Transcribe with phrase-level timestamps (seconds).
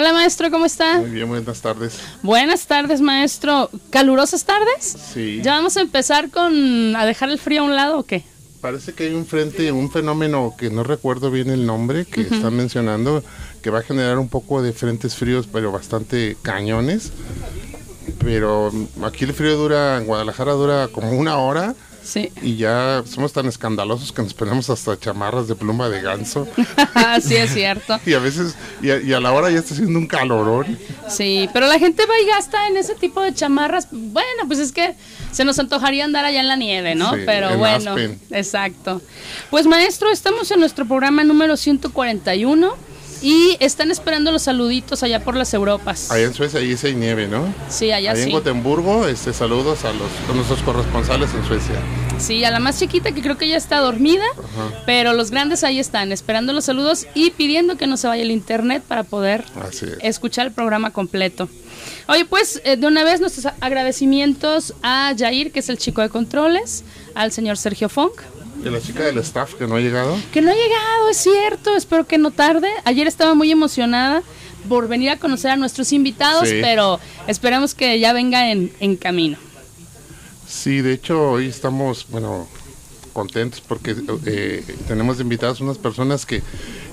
[0.00, 0.96] Hola maestro, ¿cómo está?
[0.96, 2.00] Muy bien, buenas tardes.
[2.22, 3.68] Buenas tardes maestro.
[3.90, 4.96] ¿Calurosas tardes?
[5.12, 5.42] Sí.
[5.42, 8.24] ¿Ya vamos a empezar con a dejar el frío a un lado o qué?
[8.62, 12.56] Parece que hay un frente, un fenómeno que no recuerdo bien el nombre que están
[12.56, 13.22] mencionando,
[13.60, 17.12] que va a generar un poco de frentes fríos, pero bastante cañones.
[18.24, 18.72] Pero
[19.04, 21.74] aquí el frío dura, en Guadalajara dura como una hora.
[22.02, 22.32] Sí.
[22.42, 26.46] Y ya somos tan escandalosos que nos ponemos hasta chamarras de pluma de ganso.
[27.22, 28.00] sí, es cierto.
[28.06, 30.78] y a veces, y a, y a la hora ya está haciendo un calorón.
[31.08, 33.88] Sí, pero la gente va y gasta en ese tipo de chamarras.
[33.90, 34.94] Bueno, pues es que
[35.32, 37.14] se nos antojaría andar allá en la nieve, ¿no?
[37.14, 38.20] Sí, pero en bueno, Aspen.
[38.30, 39.00] exacto.
[39.50, 42.89] Pues maestro, estamos en nuestro programa número 141
[43.22, 46.10] y están esperando los saluditos allá por las Europas.
[46.10, 47.52] Allá en Suecia ahí hay nieve, ¿no?
[47.68, 48.30] Sí, allá Ahí en sí.
[48.32, 51.76] Gotemburgo, este, saludos a, los, a nuestros corresponsales en Suecia.
[52.18, 54.24] Sí, a la más chiquita que creo que ya está dormida,
[54.86, 58.30] pero los grandes ahí están esperando los saludos y pidiendo que no se vaya el
[58.30, 59.84] internet para poder es.
[60.02, 61.48] escuchar el programa completo.
[62.08, 66.08] Oye, pues eh, de una vez nuestros agradecimientos a Jair, que es el chico de
[66.10, 66.84] controles,
[67.14, 68.20] al señor Sergio Funk,
[68.64, 70.16] Y la chica del staff que no ha llegado.
[70.32, 72.68] que no ha llegado, es cierto, espero que no tarde.
[72.84, 74.22] Ayer estaba muy emocionada
[74.68, 76.58] por venir a conocer a nuestros invitados, Sí.
[76.60, 79.38] pero esperamos que ya venga en, en camino.
[80.46, 82.46] Sí, de hecho hoy estamos, bueno,
[83.12, 83.96] contentos porque
[84.26, 86.42] eh, tenemos invitados unas personas que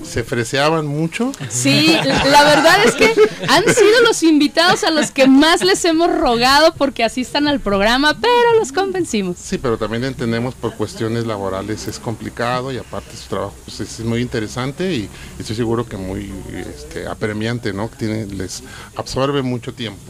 [0.08, 1.32] se freseaban mucho.
[1.48, 3.14] Sí, la verdad es que
[3.48, 8.16] han sido los invitados a los que más les hemos rogado porque asistan al programa,
[8.20, 9.36] pero los convencimos.
[9.38, 14.00] Sí, pero también entendemos por cuestiones laborales es complicado y aparte su trabajo pues, es
[14.00, 15.08] muy interesante y
[15.38, 17.90] estoy seguro que muy este, apremiante, ¿no?
[17.90, 18.62] Que tiene, les
[18.96, 20.00] absorbe mucho tiempo.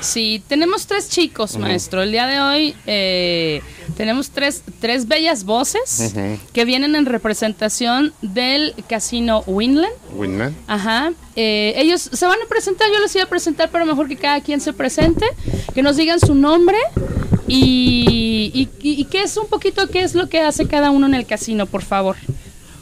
[0.00, 2.02] Sí, tenemos tres chicos, maestro.
[2.02, 3.62] El día de hoy eh,
[3.96, 6.14] tenemos tres, tres bellas voces
[6.52, 9.92] que vienen en representación del casino Winland.
[10.14, 10.54] Winland.
[10.66, 11.12] Ajá.
[11.36, 14.40] Eh, ellos se van a presentar, yo les iba a presentar, pero mejor que cada
[14.40, 15.26] quien se presente,
[15.74, 16.76] que nos digan su nombre
[17.48, 21.06] y, y, y- y qué es un poquito, qué es lo que hace cada uno
[21.06, 22.16] en el casino, por favor.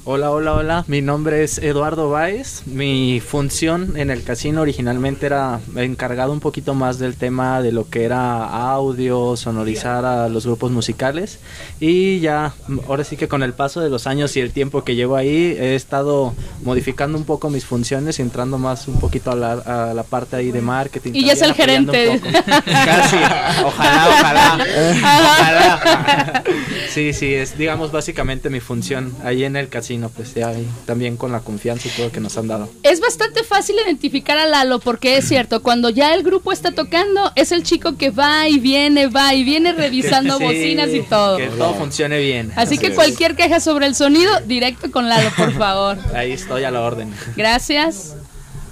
[0.06, 0.84] Hola, hola, hola.
[0.88, 2.62] Mi nombre es Eduardo Báez.
[2.66, 7.86] Mi función en el casino originalmente era encargado un poquito más del tema de lo
[7.86, 11.38] que era audio, sonorizar a los grupos musicales.
[11.80, 12.54] Y ya,
[12.88, 15.54] ahora sí que con el paso de los años y el tiempo que llevo ahí,
[15.60, 16.32] he estado
[16.64, 20.34] modificando un poco mis funciones y entrando más un poquito a la, a la parte
[20.34, 21.12] ahí de marketing.
[21.12, 22.18] Y ya es el gerente.
[22.64, 23.16] Casi.
[23.64, 24.58] Ojalá, ojalá.
[24.94, 26.42] Ojalá.
[26.90, 31.16] Sí, sí, es digamos básicamente mi función ahí en el casino, pues ya ahí, también
[31.16, 32.68] con la confianza y todo que nos han dado.
[32.82, 37.32] Es bastante fácil identificar a Lalo porque es cierto, cuando ya el grupo está tocando,
[37.36, 41.36] es el chico que va y viene, va y viene revisando Sí, bocinas y todo.
[41.36, 42.52] Que todo funcione bien.
[42.56, 42.94] Así que es.
[42.94, 45.98] cualquier queja sobre el sonido, directo con Lalo, por favor.
[46.14, 47.12] Ahí estoy a la orden.
[47.36, 48.16] Gracias.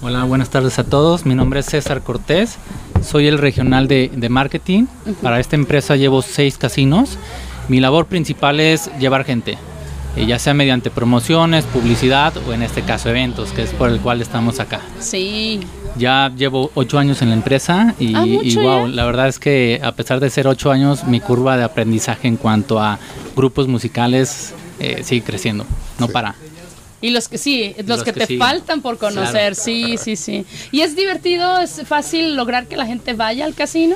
[0.01, 1.25] Hola, buenas tardes a todos.
[1.25, 2.57] Mi nombre es César Cortés.
[3.05, 4.85] Soy el regional de, de marketing.
[5.21, 7.17] Para esta empresa llevo seis casinos.
[7.69, 9.57] Mi labor principal es llevar gente,
[10.17, 14.21] ya sea mediante promociones, publicidad o en este caso eventos, que es por el cual
[14.21, 14.81] estamos acá.
[14.99, 15.59] Sí.
[15.97, 18.95] Ya llevo ocho años en la empresa y, Ah, y wow, ya.
[18.95, 22.37] la verdad es que a pesar de ser ocho años, mi curva de aprendizaje en
[22.37, 22.99] cuanto a
[23.35, 25.65] grupos musicales eh, sigue creciendo,
[25.99, 26.13] no Sí.
[26.13, 26.35] para.
[27.01, 28.37] Y los que sí, los, Los que, que te sí.
[28.37, 29.55] faltan por conocer, Claro.
[29.55, 30.45] sí, sí, sí.
[30.71, 33.95] Y es divertido, es fácil lograr que la gente vaya al casino.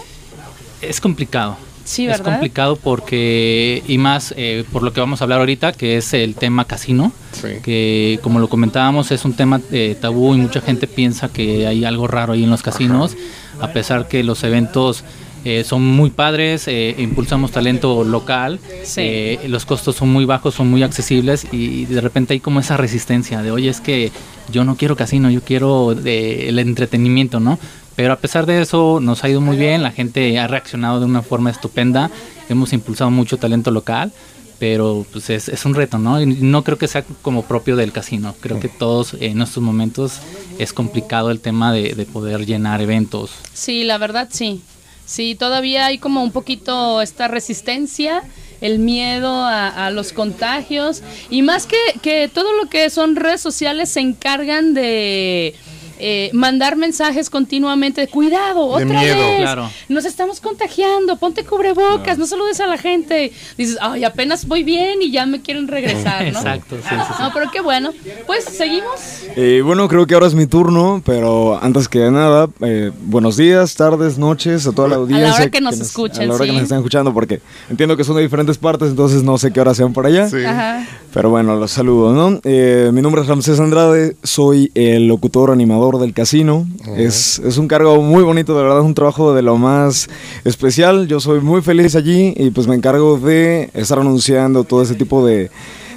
[0.82, 1.58] Es complicado.
[1.86, 5.98] Sí, es complicado porque, y más eh, por lo que vamos a hablar ahorita, que
[5.98, 7.48] es el tema casino, Sí.
[7.64, 11.84] que como lo comentábamos es un tema eh, tabú y mucha gente piensa que hay
[11.84, 13.18] algo raro ahí en los casinos,
[13.60, 15.04] a pesar que los eventos
[15.46, 19.02] eh, son muy padres, eh, impulsamos talento local, Sí.
[19.04, 22.78] eh, los costos son muy bajos, son muy accesibles y de repente hay como esa
[22.78, 24.12] resistencia de, oye, es que
[24.54, 27.60] yo no quiero casino, yo quiero de- el entretenimiento, ¿no?
[27.96, 31.06] Pero a pesar de eso nos ha ido muy bien, la gente ha reaccionado de
[31.06, 32.10] una forma estupenda,
[32.50, 34.12] hemos impulsado mucho talento local,
[34.60, 36.22] pero pues es, un reto, ¿no?
[36.22, 40.20] Y no creo que sea como propio del casino, creo que todos en estos momentos
[40.58, 43.32] es complicado el tema de, de poder llenar eventos.
[43.54, 44.62] Sí, la verdad sí.
[45.06, 48.24] Sí, todavía hay como un poquito esta resistencia,
[48.62, 53.42] el miedo a, a los contagios y más que, que todo lo que son redes
[53.42, 55.56] sociales se encargan de,
[56.00, 59.16] eh, mandar mensajes continuamente de cuidado, otra miedo.
[59.18, 59.70] vez, Claro.
[59.90, 63.32] nos estamos contagiando, ponte cubrebocas, no saludes a la gente.
[63.58, 66.40] Dices, ay, apenas voy bien y ya me quieren regresar, ¿no?
[66.40, 67.24] Exacto, sí, sí, sí.
[67.24, 67.92] No, pero qué bueno.
[68.26, 68.94] Pues seguimos.
[69.36, 73.76] Eh, bueno, creo que ahora es mi turno, pero antes que nada, eh, buenos días,
[73.76, 75.34] tardes, noches a toda la audiencia.
[75.34, 78.16] hora que nos escuchen, A la hora que nos están escuchando, porque entiendo que son
[78.16, 80.28] de diferentes partes, entonces no sé qué hora sean por allá.
[80.30, 80.44] Sí.
[80.46, 80.86] Ajá.
[81.14, 82.40] Pero bueno, los saludo, ¿no?
[82.44, 86.66] Eh, mi nombre es Ramsés Andrade, soy el locutor animador del casino.
[86.98, 90.08] es, es un cargo muy bonito, de verdad, es un trabajo de lo más
[90.46, 91.08] especial.
[91.08, 95.26] Yo soy muy feliz allí y pues me encargo de estar anunciando todo ese tipo
[95.26, 95.52] de,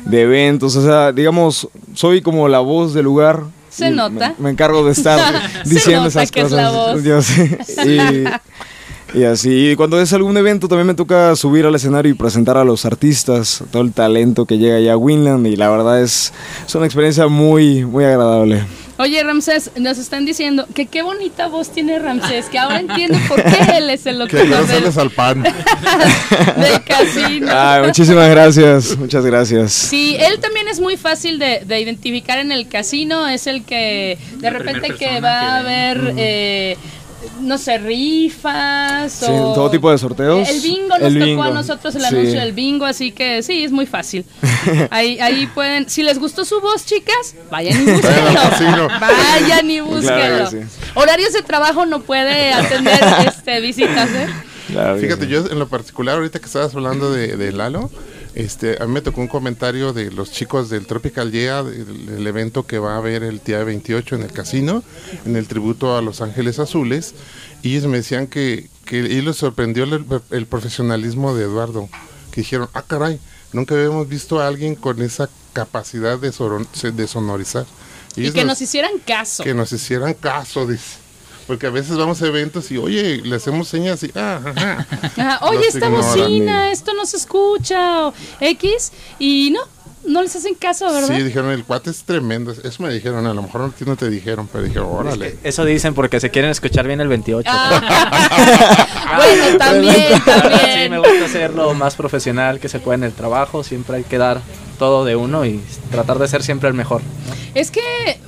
[0.05, 0.77] de eventos.
[0.77, 3.45] O sea, digamos, soy como la voz del lugar.
[3.71, 4.35] Se nota.
[4.39, 5.19] Me, me encargo de estar
[5.65, 6.63] Se diciendo nota esas que es cosas.
[6.63, 7.03] la voz.
[7.05, 7.59] Yo sé.
[7.87, 8.25] Y,
[9.15, 12.57] y así, y cuando es algún evento también me toca subir al escenario y presentar
[12.57, 16.33] a los artistas, todo el talento que llega allá a Winland y la verdad es,
[16.67, 18.65] es una experiencia muy, muy agradable.
[18.99, 23.43] Oye, Ramsés, nos están diciendo que qué bonita voz tiene Ramsés, que ahora entiendo por
[23.43, 25.43] qué él es el Que locutor no del, sales al pan.
[26.57, 27.49] del casino.
[27.51, 29.73] Ay, muchísimas gracias, muchas gracias.
[29.73, 34.19] Sí, él también es muy fácil de, de identificar en el casino, es el que
[34.39, 36.77] de repente que va a haber, eh,
[37.41, 39.53] no sé, rifas Sí, o...
[39.53, 40.49] todo tipo de sorteos.
[40.49, 42.07] El bingo nos El tocó bingo, a nosotros el sí.
[42.09, 44.25] anuncio del bingo, así que sí, es muy fácil.
[44.91, 48.89] Ahí, ahí pueden, si les gustó su voz, chicas, vayan y búsquenlo.
[49.01, 50.09] Vayan y búsquenlo.
[50.09, 50.81] Claro que sí.
[50.95, 54.27] Horarios de trabajo no puede atender este, visitas, ¿eh?
[54.69, 55.31] Claro Fíjate, sí.
[55.31, 57.91] yo en lo particular, ahorita que estabas hablando de, de Lalo,
[58.37, 62.27] este, a mí me tocó un comentario de los chicos del Tropical Yeah, del, del
[62.27, 64.85] evento que va a haber el día 28 en el casino,
[65.25, 67.15] en el tributo a Los Ángeles Azules,
[67.63, 71.89] y ellos me decían que, que y les sorprendió el, el profesionalismo de Eduardo,
[72.31, 73.19] que dijeron, ah, caray,
[73.53, 77.65] nunca habíamos visto a alguien con esa capacidad de, soron- de sonorizar.
[78.17, 79.43] Y que nos- nos hicieran caso.
[79.45, 81.06] que nos hicieran caso, dice.
[81.47, 84.87] Porque a veces vamos a eventos y, oye, le hacemos señas y, ah, ajá.
[85.17, 86.01] Ajá, Oye, esta ignoran.
[86.07, 89.61] bocina, esto no se escucha, o X, y no,
[90.07, 91.07] no les hacen caso, ¿verdad?
[91.17, 92.51] Sí, dijeron, el cuate es tremendo.
[92.53, 95.37] Eso me dijeron, a lo mejor a ti no te dijeron, pero dijeron, órale.
[95.45, 97.49] Eso dicen porque se quieren escuchar bien el 28.
[97.53, 100.99] Ah, bueno, también, Sí, me también.
[100.99, 103.63] gusta ser lo más profesional que se puede en el trabajo.
[103.63, 104.41] Siempre hay que dar
[104.77, 107.03] todo de uno y tratar de ser siempre el mejor.
[107.03, 107.35] ¿no?
[107.55, 107.81] Es que,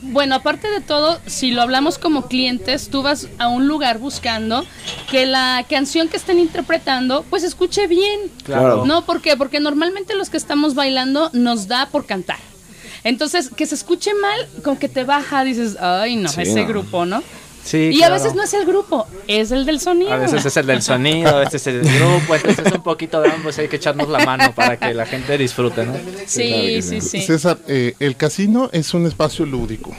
[0.03, 4.65] bueno, aparte de todo, si lo hablamos como clientes, tú vas a un lugar buscando
[5.11, 8.21] que la canción que estén interpretando, pues escuche bien.
[8.45, 8.85] Claro.
[8.87, 9.05] ¿No?
[9.05, 9.37] ¿Por qué?
[9.37, 12.39] Porque normalmente los que estamos bailando nos da por cantar.
[13.05, 16.69] Entonces, que se escuche mal, como que te baja, dices, ay, no, Sí, ese no.
[16.69, 17.23] grupo, ¿no?
[17.69, 20.11] Sí, y a veces no es el grupo, es el del sonido.
[20.13, 23.21] A veces es el del sonido, a veces es el grupo, entonces es un poquito
[23.21, 25.95] de ambos, hay que echarnos la mano para que la gente disfrute, ¿no?
[26.27, 27.21] Sí, sí, sí.
[27.21, 29.95] César, eh, el casino es un espacio lúdico.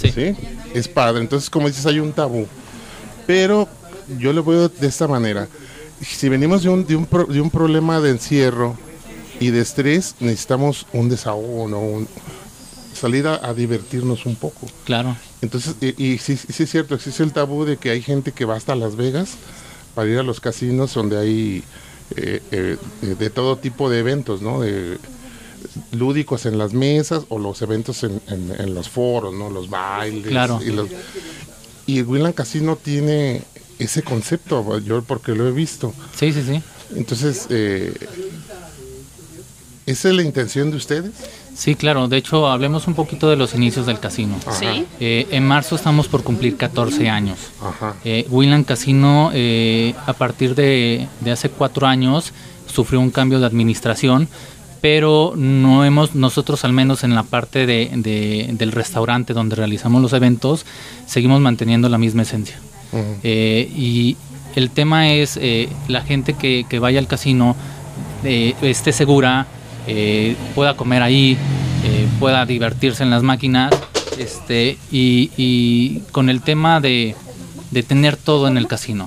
[0.00, 0.10] Sí.
[0.10, 0.34] Sí.
[0.72, 1.20] Es padre.
[1.20, 2.46] Entonces, como dices, hay un tabú.
[3.26, 3.68] Pero
[4.18, 5.48] yo lo veo de esta manera.
[6.00, 8.76] Si venimos de un, de un, pro- de un problema de encierro
[9.40, 11.80] y de estrés, necesitamos un desahogo, ¿no?
[11.80, 12.08] Un-
[12.94, 14.66] salir a, a divertirnos un poco.
[14.84, 15.14] Claro.
[15.42, 18.44] Entonces, y, y sí, sí es cierto, existe el tabú de que hay gente que
[18.44, 19.30] va hasta Las Vegas
[19.94, 21.64] para ir a los casinos donde hay
[22.16, 22.76] eh, eh,
[23.18, 24.60] de, todo tipo de eventos, ¿no?
[24.60, 24.98] De,
[25.92, 29.50] lúdicos en las mesas o los eventos en, en- en los foros, ¿no?
[29.50, 30.26] Los bailes.
[30.28, 30.60] Claro.
[30.64, 30.88] Y, los,
[31.86, 33.42] y el Winland Casino tiene
[33.78, 35.92] ese concepto, yo porque lo he visto.
[36.18, 36.62] Sí, sí, sí.
[36.94, 37.92] Entonces, eh,
[39.86, 41.12] ¿esa es la intención de ustedes?
[41.56, 42.06] Sí, claro.
[42.06, 44.36] De hecho, hablemos un poquito de los inicios del casino.
[44.50, 44.84] Sí.
[45.00, 47.38] Eh, en marzo estamos por cumplir 14 años.
[47.62, 47.94] Ajá.
[48.04, 52.32] Eh, Winland Casino, eh, a partir de, de hace cuatro años,
[52.66, 54.28] sufrió un cambio de administración,
[54.82, 60.02] pero no hemos, nosotros al menos en la parte de, de- del restaurante donde realizamos
[60.02, 60.66] los eventos,
[61.06, 62.58] seguimos manteniendo la misma esencia.
[63.22, 64.16] Eh, y
[64.54, 67.56] el tema es eh, la gente que, que vaya al casino
[68.24, 69.46] eh, esté segura,
[69.86, 71.36] eh, pueda comer ahí,
[71.84, 73.72] eh, pueda divertirse en las máquinas,
[74.18, 77.14] este, y, y con el tema de,
[77.70, 79.06] de tener todo en el casino.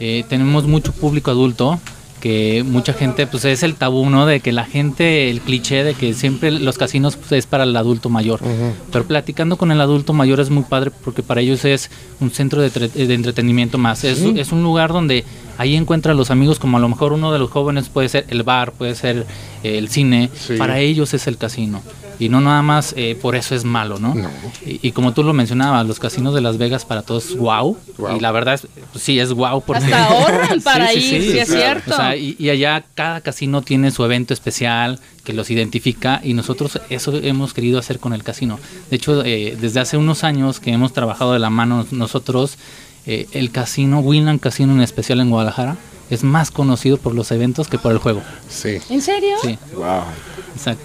[0.00, 1.78] Eh, tenemos mucho público adulto
[2.20, 5.94] que mucha gente pues es el tabú no de que la gente el cliché de
[5.94, 8.40] que siempre los casinos pues, es para el adulto mayor
[8.90, 12.60] pero platicando con el adulto mayor es muy padre porque para ellos es un centro
[12.62, 14.34] de, tre- de entretenimiento más es, Sí.
[14.36, 15.24] es un lugar donde
[15.58, 18.24] ahí encuentra a los amigos como a lo mejor uno de los jóvenes puede ser
[18.28, 19.26] el bar, puede ser
[19.62, 20.56] el cine, Sí.
[20.56, 21.82] para ellos es el casino.
[22.18, 24.14] Y no nada más eh, por eso es malo, ¿no?
[24.14, 24.30] No.
[24.64, 27.76] Y, y como tú lo mencionabas, los casinos de Las Vegas para todos es wow.
[27.98, 28.16] Guau.
[28.16, 29.84] Y la verdad es, pues sí, es wow porque...
[29.84, 31.62] Hasta ahorran para Sí, sí, ir, sí, sí, es claro.
[31.62, 31.92] cierto.
[31.92, 36.32] O sea, y, y allá cada casino tiene su evento especial que los identifica y
[36.34, 38.58] nosotros eso hemos querido hacer con el casino.
[38.90, 42.56] De hecho, eh, desde hace unos años que hemos trabajado de la mano nosotros,
[43.06, 45.76] eh, el casino, Winland Casino en especial en Guadalajara,
[46.08, 48.22] es más conocido por los eventos que por el juego.
[48.48, 48.78] Sí.
[48.88, 49.36] ¿En serio?
[49.42, 50.02] Sí, Wow.
[50.54, 50.84] exacto.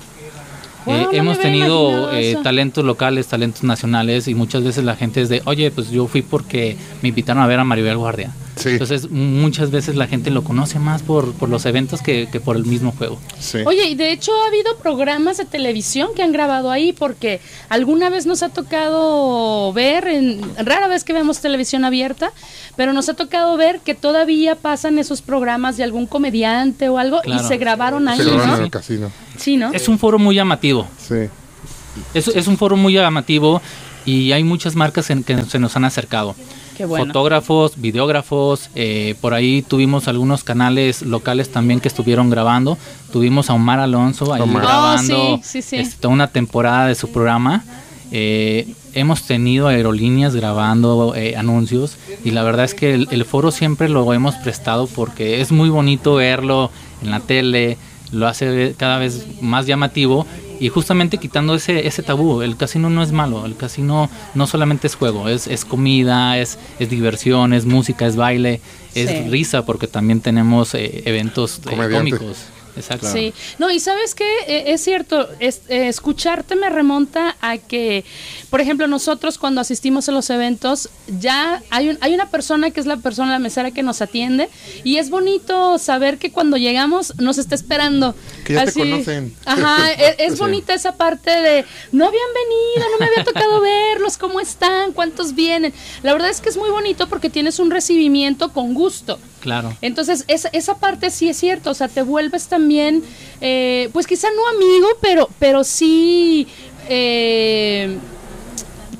[0.85, 5.21] Wow, Eh, no hemos tenido eh, talentos locales, talentos nacionales y muchas veces la gente
[5.21, 8.31] es de, oye, pues yo fui porque me invitaron a ver a Maribel Guardia.
[8.61, 8.69] Sí.
[8.69, 12.55] Entonces muchas veces la gente lo conoce más por, por los eventos que, que por
[12.55, 13.17] el mismo juego.
[13.39, 13.59] Sí.
[13.65, 18.09] Oye, y de hecho ha habido programas de televisión que han grabado ahí porque alguna
[18.09, 22.31] vez nos ha tocado ver, en, rara vez que vemos televisión abierta,
[22.75, 27.21] pero nos ha tocado ver que todavía pasan esos programas de algún comediante o algo
[27.21, 27.41] Claro.
[27.43, 28.57] y se grabaron ahí, Se grabaron ¿no?
[28.57, 29.11] en el casino.
[29.37, 29.71] Sí, ¿no?
[29.73, 30.87] Es un foro muy llamativo.
[30.97, 31.15] Sí.
[32.13, 33.61] Es, es un foro muy llamativo
[34.05, 36.35] y hay muchas marcas en que se nos han acercado.
[36.77, 37.05] Qué bueno.
[37.07, 42.77] Fotógrafos, videógrafos, eh, por ahí tuvimos algunos canales locales también que estuvieron grabando.
[43.11, 44.63] Tuvimos a Omar Alonso ahí Omar.
[44.63, 45.75] grabando Oh, sí, sí, sí.
[45.77, 47.63] este, toda una temporada de su programa.
[48.13, 53.51] Eh, hemos tenido aerolíneas grabando eh, anuncios y la verdad es que el, el foro
[53.51, 57.77] siempre lo hemos prestado porque es muy bonito verlo en la tele,
[58.11, 60.25] lo hace cada vez más llamativo
[60.59, 64.85] y justamente quitando ese, ese tabú, el casino no es malo, el casino no solamente
[64.87, 68.61] es juego, es, es comida, es, es diversión, es música, es baile,
[68.93, 69.29] es Sí.
[69.29, 72.37] risa porque también tenemos eh, eventos eh, cómicos.
[72.75, 73.11] Exacto.
[73.11, 78.03] Sí, no, y sabes qué, Eh, es cierto, es- eh, escucharte me remonta a que,
[78.49, 82.79] por ejemplo, nosotros cuando asistimos a los eventos, ya hay, un, hay una persona que
[82.79, 84.49] es la persona, la mesera que nos atiende,
[84.83, 88.15] y es bonito saber que cuando llegamos nos está esperando.
[88.51, 89.35] Que ya te conocen.
[89.45, 90.39] Ajá, es, es Sí.
[90.39, 94.93] bonita esa parte de, no habían venido, no me había tocado verlos, ¿cómo están?
[94.93, 95.73] ¿Cuántos vienen?
[96.03, 99.19] La verdad es que es muy bonito porque tienes un recibimiento con gusto.
[99.41, 99.75] Claro.
[99.81, 103.03] Entonces, esa, esa parte sí es cierto, o sea, te vuelves también,
[103.41, 106.47] eh, pues quizá no amigo, pero, pero sí
[106.89, 107.97] eh,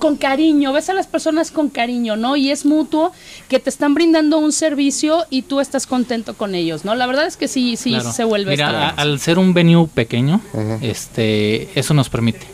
[0.02, 2.36] con cariño, ves a las personas con cariño, ¿no?
[2.36, 3.14] Y es mutuo
[3.48, 6.96] que te están brindando un servicio y tú estás contento con ellos, ¿no?
[6.96, 8.12] La verdad es que sí, sí Claro.
[8.12, 10.42] se vuelve Mira, a- al ser un venue pequeño,
[10.82, 12.46] este, eso nos permite.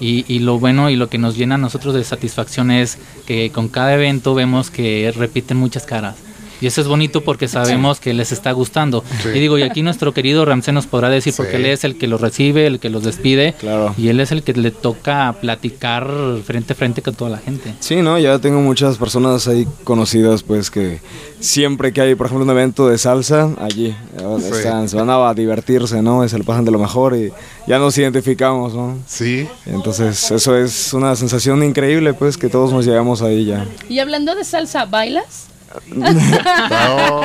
[0.00, 3.50] Y, y lo bueno y lo que nos llena a nosotros de satisfacción es que
[3.52, 6.16] con cada evento vemos que repiten muchas caras.
[6.60, 9.02] Y eso es bonito porque sabemos que les está gustando.
[9.22, 9.28] Sí.
[9.34, 11.56] Y digo, y aquí nuestro querido Ramsey nos podrá decir, porque Sí.
[11.58, 13.94] él es el que los recibe, el que los despide, Claro.
[13.96, 16.10] y él es el que le toca platicar
[16.44, 17.74] frente a frente con toda la gente.
[17.80, 18.18] Sí, ¿no?
[18.18, 21.00] Ya tengo muchas personas ahí conocidas, pues, que
[21.40, 23.96] siempre que hay, por ejemplo, un evento de salsa, allí eh,
[24.40, 24.46] Sí.
[24.52, 26.24] están, se van a divertirse, ¿no?
[26.24, 27.32] Y se lo pasan de lo mejor y
[27.66, 28.98] ya nos identificamos, ¿no?
[29.06, 29.46] Sí.
[29.66, 33.66] Entonces, eso es una sensación increíble, pues, que todos nos llegamos ahí ya.
[33.88, 35.46] Y hablando de salsa, ¿bailas?
[35.86, 37.20] No.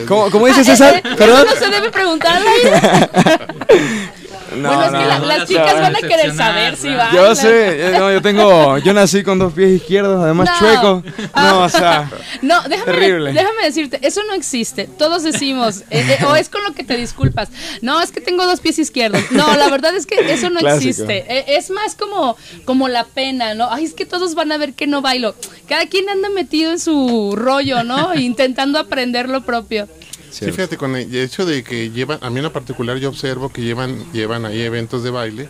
[0.08, 1.02] ¿Cómo, cómo dices, Ah, César?
[1.16, 1.46] ¿Perdón?
[1.46, 2.40] Eso no se debe preguntar.
[4.56, 5.26] No, bueno, es que no, la- no.
[5.26, 7.14] las chicas van a querer saber si bailan.
[7.14, 10.58] Yo sé, eh, no, yo tengo, yo nací con dos pies izquierdos, además No.
[10.58, 11.02] chueco.
[11.36, 12.10] No, o sea,
[12.42, 13.32] No, déjame, Terrible.
[13.32, 14.84] déjame decirte, eso no existe.
[14.98, 17.48] Todos decimos, eh, eh, o es con lo que te disculpas.
[17.82, 19.22] No, es que tengo dos pies izquierdos.
[19.30, 20.88] No, la verdad es que eso no Clásico.
[20.88, 21.24] existe.
[21.28, 23.68] Eh, es más como, como la pena, ¿no?
[23.70, 25.34] Ay, es que todos van a ver que no bailo.
[25.68, 28.14] Cada quien anda metido en su rollo, ¿no?
[28.14, 29.88] Intentando aprender lo propio.
[30.30, 33.50] Sí, fíjate, con el hecho de que llevan, a mí en lo particular yo observo
[33.52, 35.48] que llevan, llevan ahí eventos de baile,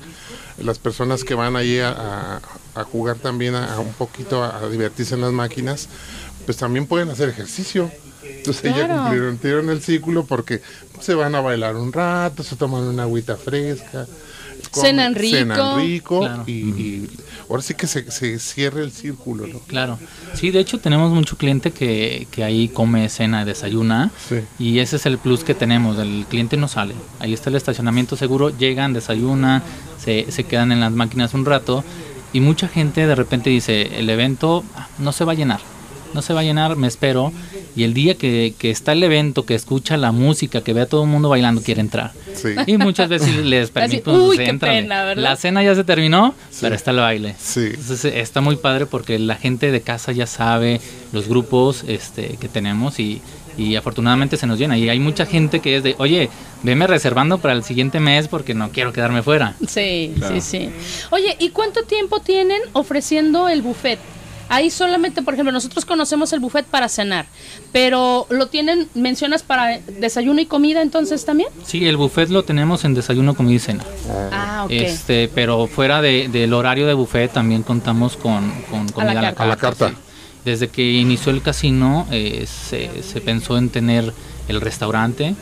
[0.59, 2.41] las personas que van ahí a, a-
[2.75, 5.89] a jugar también a, a un poquito a, divertirse en las máquinas,
[6.47, 7.91] pues también pueden hacer ejercicio.
[8.23, 8.95] Entonces ya Claro.
[9.03, 10.63] cumplieron, cumplieron el círculo porque
[11.01, 14.07] se van a bailar un rato, se toman una agüita fresca.
[14.73, 15.37] Cenan rico.
[15.37, 16.45] Cenan rico Claro.
[16.47, 17.11] y, y
[17.49, 19.59] ahora sí que se, se cierra el círculo, ¿no?
[19.61, 19.99] Claro.
[20.35, 24.11] Sí, de hecho tenemos mucho cliente que, que ahí come, cena, desayuna.
[24.29, 24.37] Sí.
[24.59, 25.99] Y ese es el plus que tenemos.
[25.99, 26.95] El cliente no sale.
[27.19, 28.51] Ahí está el estacionamiento seguro.
[28.57, 29.63] Llegan, desayunan,
[30.03, 31.85] se, se quedan en las máquinas un rato.
[32.33, 35.61] Y mucha gente de repente dice, el evento ah, no se va a llenar.
[36.15, 37.33] No se va a llenar, me espero.
[37.77, 40.87] Y el día que, que está el evento, que escucha la música, que ve a
[40.87, 42.13] todo el mundo bailando, quiere entrar.
[42.35, 42.49] Sí.
[42.67, 44.83] Y muchas veces les permito, uy, "Sí, qué éntrale".
[44.83, 45.23] pena, ¿verdad?
[45.23, 47.35] La cena ya se terminó, pero está el baile.
[47.39, 47.67] Sí.
[47.67, 50.81] Entonces eh, está muy padre porque la gente de casa ya sabe
[51.13, 53.21] los grupos este, que tenemos y,
[53.57, 54.77] y afortunadamente se nos llena.
[54.77, 56.29] Y hay mucha gente que es de, oye,
[56.63, 59.55] veme reservando para el siguiente mes porque no quiero quedarme fuera.
[59.67, 60.71] Sí, sí, sí.
[61.11, 63.99] Oye, ¿y cuánto tiempo tienen ofreciendo el buffet?
[64.51, 67.25] Ahí solamente, por ejemplo, nosotros conocemos el buffet para cenar,
[67.73, 71.49] pero lo tienen, mencionas para desayuno y comida entonces también.
[71.65, 73.85] Sí, el buffet lo tenemos en desayuno, comida y cena.
[74.33, 74.71] Ah, ok.
[74.73, 79.21] Este, pero fuera de- del horario de buffet también contamos con, con comida a la,
[79.23, 79.43] carta.
[79.43, 79.89] A la carta.
[79.91, 79.95] sí.
[80.45, 84.13] Desde que inició el casino eh, se, se pensó en tener
[84.49, 85.35] el restaurante.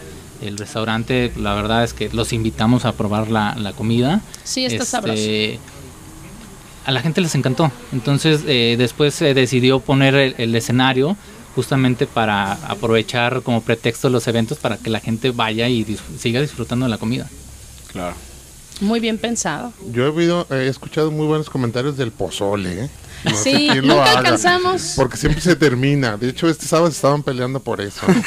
[0.42, 4.21] El restaurante, la verdad es que los invitamos a probar la, la comida.
[4.44, 5.23] Sí, está Este, sabroso.
[6.88, 7.70] A la gente les encantó.
[7.92, 11.18] Entonces eh, después se decidió poner el, escenario
[11.55, 16.40] justamente para aprovechar como pretexto los eventos para que la gente vaya y dis- siga
[16.40, 17.29] disfrutando de la comida.
[17.92, 18.14] Claro.
[18.81, 19.73] Muy bien pensado.
[19.93, 22.91] Yo he, oído, he escuchado muy buenos comentarios del pozole, ¿eh?
[23.25, 24.93] No sé Sí, quién lo nunca haga, alcanzamos.
[24.95, 26.17] Porque siempre se termina.
[26.17, 28.07] De hecho, este sábado estaban peleando por eso.
[28.07, 28.14] ¿no?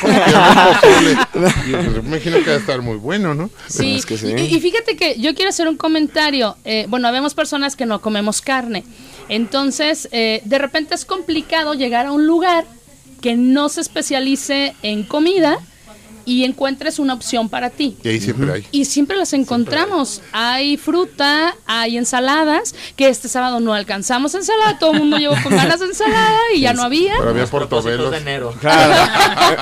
[1.66, 3.50] Y pues, me imagino que va a estar muy bueno, ¿no?
[3.68, 4.28] Sí, es que sí.
[4.28, 6.58] Y, y fíjate que yo quiero hacer un comentario.
[6.66, 8.84] Eh, bueno, habemos personas que no comemos carne.
[9.30, 12.66] Entonces, eh, de repente es complicado llegar a un lugar
[13.22, 15.58] que no se especialice en comida
[16.32, 17.98] y encuentres una opción para ti.
[18.04, 18.66] Y ahí siempre hay.
[18.72, 20.22] Y siempre las encontramos.
[20.32, 25.54] Hay fruta, hay ensaladas, que este sábado no alcanzamos ensalada, todo el mundo llevó con
[25.54, 27.16] ganas de ensalada y ya no había.
[27.18, 28.12] Pero había portobelos.
[28.12, 28.54] de enero.
[28.62, 28.94] Claro.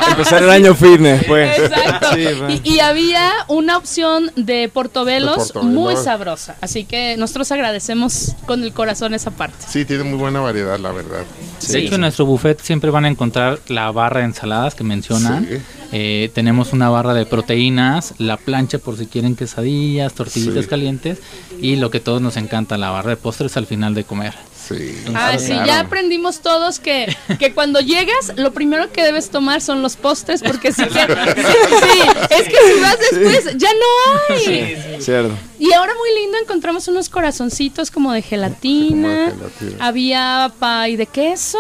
[0.12, 1.58] Empezar el año fitness, pues.
[1.58, 2.08] Exacto.
[2.13, 2.51] Sí, va.
[2.51, 5.73] y, y había una opción de portobelos, De portobelos.
[5.73, 6.55] muy sabrosa.
[6.62, 9.65] Así que nosotros agradecemos con el corazón esa parte.
[9.67, 11.23] Sí, tiene muy buena variedad, la verdad.
[11.67, 15.47] De hecho, en nuestro buffet siempre van a encontrar la barra de ensaladas que mencionan.
[15.49, 15.58] Sí.
[15.91, 20.69] Eh, tenemos una barra de proteínas, la plancha por si quieren quesadillas, tortillitas Sí.
[20.69, 21.17] calientes
[21.62, 24.34] y lo que todos nos encanta, la barra de postres al final de comer.
[24.67, 24.95] Sí.
[25.15, 29.82] Ah, sí, ya aprendimos todos que, que cuando llegas, lo primero que debes tomar son
[29.82, 31.99] los postres, porque si que, sí, sí,
[32.30, 34.78] es que si vas después, ya no hay.
[35.02, 35.34] Cierto.
[35.58, 39.86] Y ahora muy lindo encontramos unos corazoncitos como de gelatina, Como de gelatina.
[39.88, 41.58] había pay de queso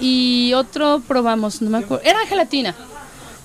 [0.00, 2.74] y otro probamos, no me acuerdo, era gelatina.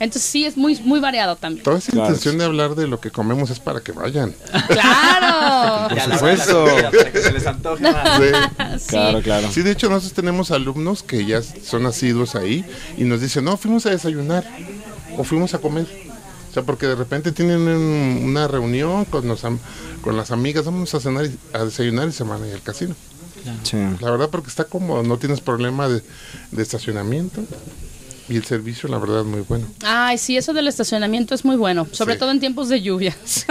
[0.03, 1.63] Entonces sí es muy muy variado también.
[1.63, 2.07] Toda esa Claro.
[2.07, 4.33] intención de hablar de lo que comemos es para que vayan.
[4.67, 5.95] Claro.
[5.95, 6.65] La supuesto.
[6.65, 8.19] la para que se les antoje más.
[8.19, 8.79] Sí.
[8.79, 8.87] Sí.
[8.87, 9.51] Claro, claro.
[9.51, 12.65] Sí, de hecho nosotros tenemos alumnos que ya son asiduos ahí
[12.97, 14.43] y nos dicen, no, fuimos a desayunar
[15.17, 15.87] o fuimos a comer.
[16.49, 19.59] O sea, porque de repente tienen un- una reunión con, los am-
[20.01, 22.61] con las amigas, vamos a cenar y- a desayunar y se van a ir al
[22.61, 22.95] casino.
[23.63, 23.77] Sí.
[23.99, 26.01] La verdad porque está cómodo, no tienes problema de,
[26.51, 27.41] de estacionamiento
[28.29, 29.67] y el servicio la verdad muy bueno.
[29.83, 32.19] Ay, sí, eso del estacionamiento es muy bueno, sobre Sí.
[32.19, 33.45] todo en tiempos de lluvias.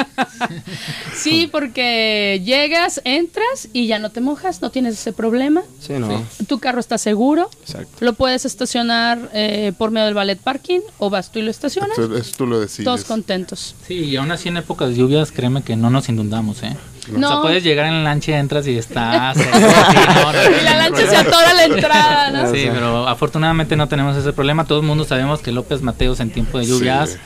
[1.14, 5.62] sí, porque llegas, entras y ya no te mojas, no tienes ese problema.
[5.80, 6.24] Sí, no.
[6.46, 7.50] Tu carro está seguro.
[7.62, 7.88] Exacto.
[8.00, 11.96] Lo puedes estacionar eh, por medio del ballet parking o vas tú y lo estacionas.
[11.98, 12.84] Entonces, eso tú lo decides.
[12.84, 13.74] Todos contentos.
[13.86, 16.76] Sí, y aún así en épocas de lluvias, créeme que no nos inundamos, ¿eh?
[17.16, 17.42] O sea, No.
[17.42, 20.76] puedes llegar en la lancha, entras y está seco, sí, no, no hay Y la
[20.76, 22.50] lancha se atora a la entrada, ¿no?
[22.52, 24.64] Sí, pero afortunadamente no tenemos ese problema.
[24.64, 27.16] Todo el mundo sabemos que López Mateos en tiempo de lluvias Sí.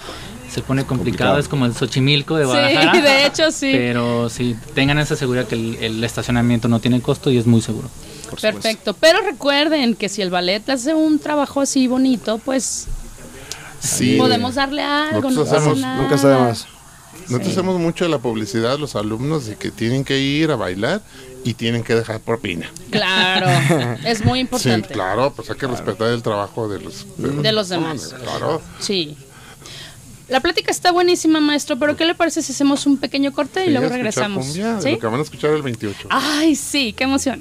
[0.53, 1.33] se pone complicado.
[1.35, 1.39] complicado.
[1.39, 3.01] Es como el Xochimilco de Sí, Guadalajara.
[3.03, 3.71] de hecho sí.
[3.73, 7.61] Pero sí, tengan esa seguridad que el, el estacionamiento no tiene costo y es muy
[7.61, 7.89] seguro.
[8.41, 8.95] Perfecto.
[8.95, 12.87] Pero recuerden que si el ballet hace un trabajo así bonito, pues
[13.81, 14.17] Sí.
[14.19, 15.31] podemos darle algo.
[15.31, 15.97] No hacemos- nada.
[16.03, 16.53] Nunca está
[17.29, 20.57] Nosotros hacemos mucho de la publicidad a los alumnos de que tienen que ir a
[20.57, 21.03] bailar
[21.45, 22.71] y tienen que dejar propina.
[22.91, 23.47] Claro,
[24.05, 24.89] es muy Sí, importante.
[24.95, 28.15] claro, pues hay que respetar el trabajo de los, De los demás.
[28.23, 28.61] Claro.
[28.81, 29.17] Sí.
[30.29, 33.67] La plática está buenísima, maestro, pero ¿qué le parece si hacemos un pequeño corte y
[33.67, 34.45] Sí, luego regresamos?
[34.47, 34.91] cumbia, ¿Sí?
[34.93, 36.09] Lo que van a escuchar el 28.
[36.11, 37.41] Ay, sí, qué emoción.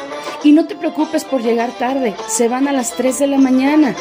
[0.43, 3.95] Y no te preocupes por llegar tarde, se van a las 3 de la mañana.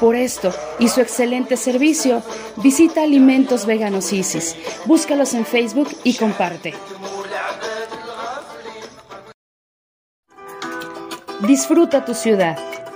[0.00, 2.22] Por esto y su excelente servicio,
[2.56, 4.56] visita Alimentos Veganos Isis.
[4.84, 6.74] Búscalos en Facebook y comparte.
[11.46, 12.71] Disfruta tu ciudad.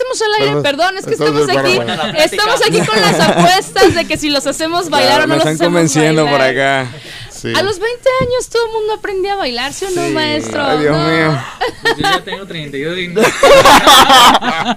[0.00, 1.78] Estamos al aire, Perdón, es que estamos aquí,
[2.24, 5.36] estamos aquí con las apuestas de que si los hacemos bailar Claro, o no me
[5.36, 6.86] los están hacemos convenciendo por acá.
[7.30, 7.52] Sí.
[7.56, 10.12] A los 20 años todo el mundo aprende a bailar, ¿sí o no, Sí.
[10.12, 10.62] maestro?
[10.62, 11.08] Ay, Dios no.
[11.08, 11.42] mío.
[11.82, 13.20] Pues yo ya tengo 32 y no.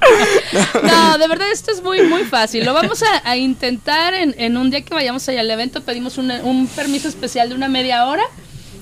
[0.84, 2.66] No, de verdad esto es muy muy fácil.
[2.66, 5.82] Lo vamos a, a intentar en, en un día que vayamos allá al evento.
[5.84, 8.24] Pedimos un, un permiso especial de una media hora.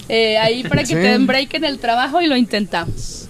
[0.10, 0.93] eh, ahí para que Sí.
[0.95, 3.20] te den break en el trabajo y lo intentamos.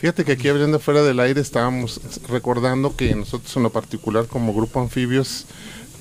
[0.00, 4.54] Fíjate que aquí hablando fuera del aire estábamos recordando que nosotros en lo particular como
[4.54, 5.44] grupo anfibios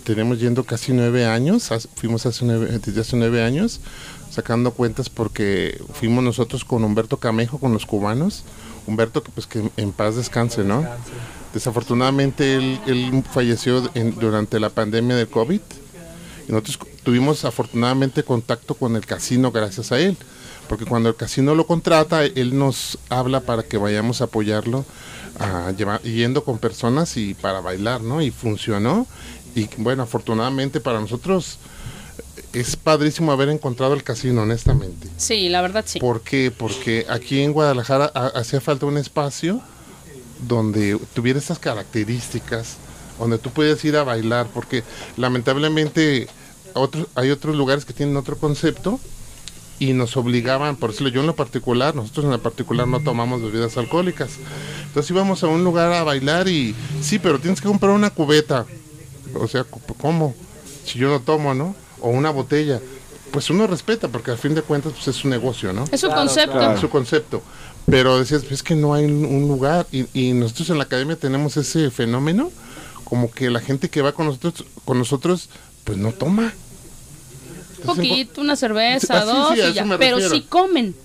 [0.06, 3.82] tenemos yendo casi nueve años, fuimos hace nueve, desde hace nueve años,
[4.32, 8.46] sacando cuentas porque fuimos nosotros con Humberto Camejo, con los cubanos,
[8.88, 10.88] Humberto que pues que en paz descanse, ¿no?
[11.54, 13.82] Desafortunadamente él, falleció
[14.18, 15.60] durante la pandemia del COVID.
[16.48, 20.16] Y nosotros tuvimos afortunadamente contacto con el casino gracias a él,
[20.70, 24.86] porque cuando el casino lo contrata, él nos habla para que vayamos a apoyarlo,
[25.40, 28.22] a llevar- yendo con personas y para bailar, ¿no?
[28.22, 29.08] Y funcionó.
[29.56, 31.58] Y bueno, afortunadamente para nosotros
[32.54, 35.08] es padrísimo haber encontrado el casino, honestamente.
[35.18, 36.00] Sí, la verdad sí.
[36.00, 36.52] ¿Por qué?
[36.56, 39.62] Porque aquí en Guadalajara ha- hacía falta un espacio
[40.48, 42.78] donde tuviera esas características,
[43.20, 44.84] donde tú puedes ir a bailar, porque
[45.18, 46.28] lamentablemente
[46.74, 49.00] otros, hay otros lugares que tienen otro concepto
[49.80, 53.42] y nos obligaban, por decirlo yo en lo particular, nosotros en lo particular no tomamos
[53.42, 54.32] bebidas alcohólicas.
[54.88, 58.66] Entonces íbamos a un lugar a bailar y sí, pero tienes que comprar una cubeta.
[59.36, 59.64] O sea,
[60.02, 60.36] ¿cómo?
[60.86, 61.76] Si yo no tomo, ¿no?
[62.02, 62.82] O una botella.
[63.32, 65.86] Pues uno respeta, porque al fin de cuentas pues es un negocio, ¿no?
[65.92, 66.52] Es su Claro, concepto.
[66.58, 66.80] claro.
[66.82, 67.42] su concepto.
[67.86, 69.86] Pero decías, "Pues es que no hay un, un lugar.
[69.92, 72.52] Y, y nosotros en la academia tenemos ese fenómeno,
[73.04, 75.50] como que la gente que va con nosotros, con nosotros
[75.84, 76.54] pues no toma.
[77.82, 79.86] Un poquito, una cerveza, Ah, sí, dos sí, y ya.
[79.98, 80.96] Pero si comen.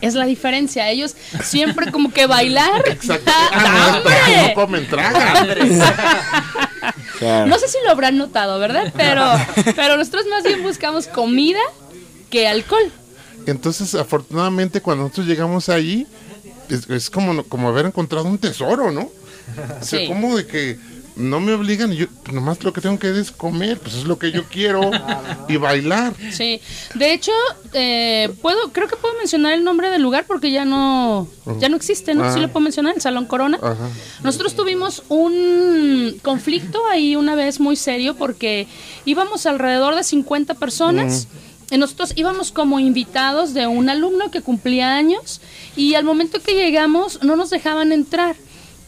[0.00, 0.90] Es la diferencia.
[0.90, 2.82] Ellos siempre como que bailar.
[2.88, 3.30] Exacto.
[3.34, 4.00] ¡Ah,
[4.48, 5.48] no, comen, tragan.
[7.18, 7.46] Claro.
[7.46, 8.92] No sé si lo habrán notado, ¿verdad?
[8.96, 9.24] Pero,
[9.76, 11.60] pero nosotros más bien buscamos comida
[12.30, 12.90] que alcohol.
[13.46, 16.04] Entonces, afortunadamente, cuando nosotros llegamos allí,
[16.68, 19.02] es, es como, como haber encontrado un tesoro, ¿no?
[19.02, 20.08] O sea, Sí.
[20.08, 20.78] como de que
[21.16, 24.18] no me obligan y yo nomás lo que tengo que es comer, pues es lo
[24.18, 24.90] que yo quiero
[25.48, 26.14] y bailar.
[26.30, 26.60] Sí.
[26.94, 27.32] De hecho,
[27.72, 31.76] eh, puedo, creo que puedo mencionar el nombre del lugar porque ya no, ya no
[31.76, 32.24] existe, ¿no?
[32.24, 32.32] Ah.
[32.32, 33.58] Sí lo puedo mencionar, el Salón Corona.
[33.62, 33.88] Ajá.
[34.22, 38.66] Nosotros tuvimos un conflicto ahí una vez muy serio porque
[39.04, 41.28] íbamos alrededor de 50 personas.
[41.70, 45.40] Y nosotros íbamos como invitados de un alumno que cumplía años
[45.74, 48.36] y al momento que llegamos no nos dejaban entrar.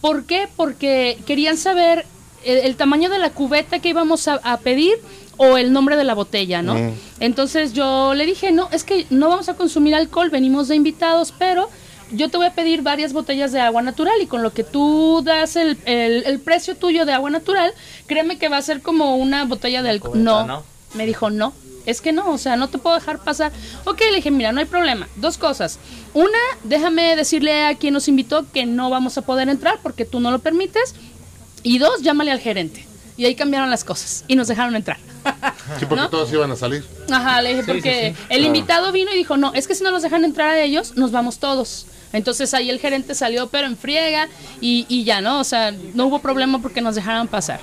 [0.03, 0.49] ¿Por qué?
[0.55, 2.05] Porque querían saber
[2.45, 4.95] el, el tamaño de la cubeta que íbamos a, a pedir
[5.37, 6.75] o el nombre de la botella, ¿no?
[6.75, 6.93] Mm.
[7.21, 11.33] Entonces yo le dije, no, es que no vamos a consumir alcohol, venimos de invitados,
[11.37, 11.69] pero
[12.13, 15.23] yo te voy a pedir varias botellas de agua natural y con lo que tú
[15.25, 17.73] das el, el- el precio tuyo de agua natural,
[18.07, 20.23] créeme que va a ser como una botella de alcohol.
[20.23, 20.63] No, ¿no?
[20.95, 21.53] me dijo, no,
[21.87, 23.51] es que no, o sea, no te puedo dejar pasar.
[23.85, 25.09] Ok, le dije, mira, no hay problema.
[25.17, 25.79] Dos cosas.
[26.13, 30.21] Una, déjame decirle a quien nos invitó que no vamos a poder entrar porque tú
[30.21, 30.95] no lo permites.
[31.65, 32.87] Y dos, llámale al gerente.
[33.17, 34.99] Y ahí cambiaron las cosas y nos dejaron entrar.
[35.79, 36.11] Sí, porque ¿No?
[36.11, 36.85] todos iban a salir.
[37.11, 38.27] Ajá, le dije, Sí, porque sí, sí.
[38.29, 40.95] el invitado vino y dijo, no, es que si no los dejan entrar a ellos,
[40.97, 41.87] nos vamos todos.
[42.13, 44.29] Entonces ahí el gerente salió, pero en friega,
[44.61, 45.41] y, y ya, ¿no?
[45.41, 47.61] O sea, no hubo problema porque nos dejaran pasar.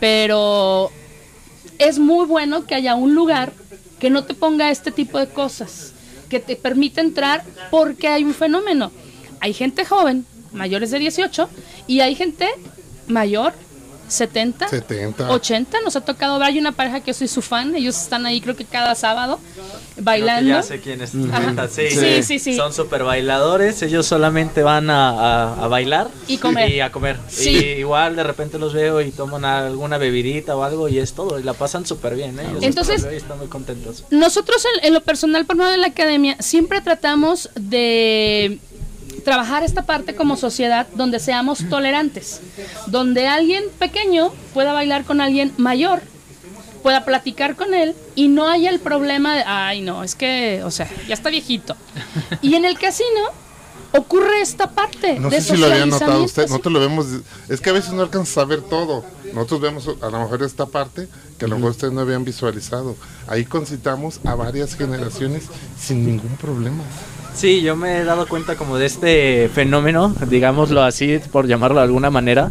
[0.00, 0.90] Pero
[1.78, 3.52] es muy bueno que haya un lugar
[4.00, 5.92] que no te ponga este tipo de cosas,
[6.28, 8.90] que te permite entrar porque hay un fenómeno.
[9.40, 11.48] Hay gente joven, mayores de 18,
[11.86, 12.48] y hay gente
[13.08, 13.52] mayor,
[14.08, 15.30] 70, 70.
[15.32, 15.80] 80.
[15.80, 18.40] Nos ha tocado ver, hay una pareja que yo soy su fan, ellos están ahí
[18.40, 19.40] creo que cada sábado
[19.98, 20.48] bailando.
[20.48, 21.90] ya sé quiénes comentas, sí.
[21.90, 22.54] Sí, sí, sí.
[22.56, 25.08] Son super bailadores, ellos solamente van a,
[25.54, 26.70] a- a bailar Y comer.
[26.70, 27.16] Y a comer.
[27.28, 27.50] Sí.
[27.50, 31.40] Y igual de repente los veo y toman alguna bebidita o algo y es todo.
[31.40, 32.42] Y la pasan súper bien, ¿eh?
[32.44, 34.04] Siempre Entonces- los veo y están muy contentos.
[34.10, 38.60] Nosotros en, en lo personal, por medio de la academia, siempre tratamos de
[39.26, 42.40] trabajar esta parte como sociedad donde seamos tolerantes,
[42.86, 46.00] donde alguien pequeño pueda bailar con alguien mayor,
[46.84, 50.70] pueda platicar con él y no haya el problema de, ay no, es que, o
[50.70, 51.74] sea, ya está viejito.
[52.40, 53.20] Y en el casino
[53.92, 56.46] ocurre esta parte No de sé si lo había notado usted.
[56.46, 57.06] Nosotros lo vemos.
[57.48, 59.04] Es que a veces no alcanzas a ver todo.
[59.34, 62.94] Nosotros vemos a lo mejor esta parte que a lo mejor ustedes no habían visualizado.
[63.26, 65.44] Ahí concitamos a varias generaciones
[65.76, 66.84] sin ningún problema.
[67.36, 71.84] Sí, yo me he dado cuenta como de este fenómeno, digámoslo así, por llamarlo de
[71.84, 72.50] alguna manera,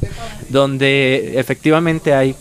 [0.49, 2.35] donde efectivamente hay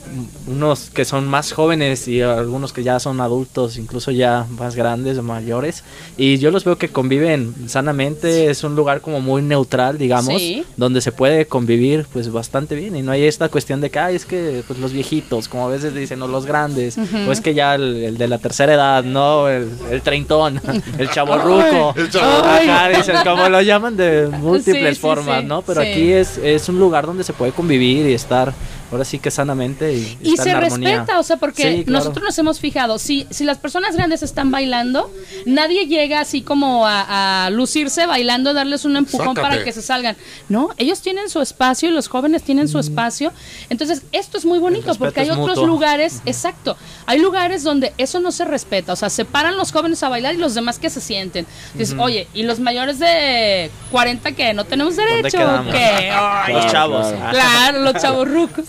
[0.47, 5.17] unos que son más jóvenes y algunos que ya son adultos, incluso ya más grandes
[5.17, 5.85] o mayores,
[6.19, 10.65] y yo los veo que conviven sanamente, es un lugar como muy neutral, digamos, Sí.
[10.77, 14.17] donde se puede convivir pues bastante bien y no hay esta cuestión de que, ay,
[14.17, 17.55] es que pues los viejitos, como a veces dicen, o los grandes, o es que
[17.55, 20.61] ya el, el de la tercera edad, no, el, el treintón,
[20.99, 22.34] el chaborruco, El chavorruco.
[22.43, 25.63] Ajá, dicen, como lo llaman de múltiples Sí, sí, formas, sí, ¿no?
[25.63, 28.53] Pero aquí es, es un lugar donde se puede convivir y estar,
[28.93, 30.89] ahora sí que sanamente y, Y se en armonía.
[30.99, 31.99] respeta, o sea, porque Sí, claro.
[31.99, 35.11] nosotros nos hemos fijado, si, si las personas grandes están bailando,
[35.47, 39.41] nadie llega así como a, a lucirse bailando, darles un empujón Sácate.
[39.49, 40.17] para que se salgan.
[40.49, 43.33] No, ellos tienen su espacio y los jóvenes tienen su espacio.
[43.71, 45.67] Entonces, esto es muy bonito porque hay otros mutuo.
[45.67, 50.03] lugares, exacto, hay lugares donde eso no se respeta, o sea, se paran los jóvenes
[50.03, 51.47] a bailar y los demás que se sienten.
[51.75, 55.39] Dices, oye, ¿y los mayores de 40 que ¿No tenemos derecho?
[55.73, 57.07] Ay, Los chavos.
[57.09, 57.33] claro.
[57.33, 58.65] Claro, los chavos rucos.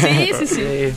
[0.00, 0.94] Sí, sí, sí.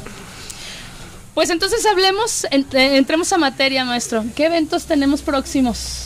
[1.33, 4.23] Pues entonces hablemos, en- eh, entremos a materia, maestro.
[4.35, 6.03] ¿Qué eventos tenemos próximos?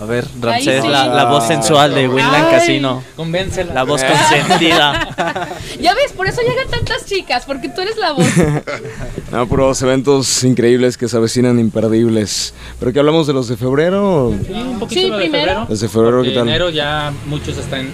[0.00, 0.88] A ver, Ramsés, sí.
[0.88, 2.50] la, la voz sensual de Winland Ay.
[2.58, 3.02] Casino.
[3.16, 3.74] Convéncela.
[3.74, 5.48] La voz consentida.
[5.80, 8.26] Ya ves, por eso llegan tantas chicas, porque tú eres la voz.
[9.30, 12.52] No, puros eventos increíbles que se avecinan imperdibles.
[12.80, 14.34] Pero que hablamos de los de febrero.
[14.46, 15.44] Sí, un poquito Sí, de primero.
[15.44, 15.66] febrero.
[15.68, 16.48] Desde febrero, porque ¿qué tal?
[16.48, 17.88] enero ya muchos están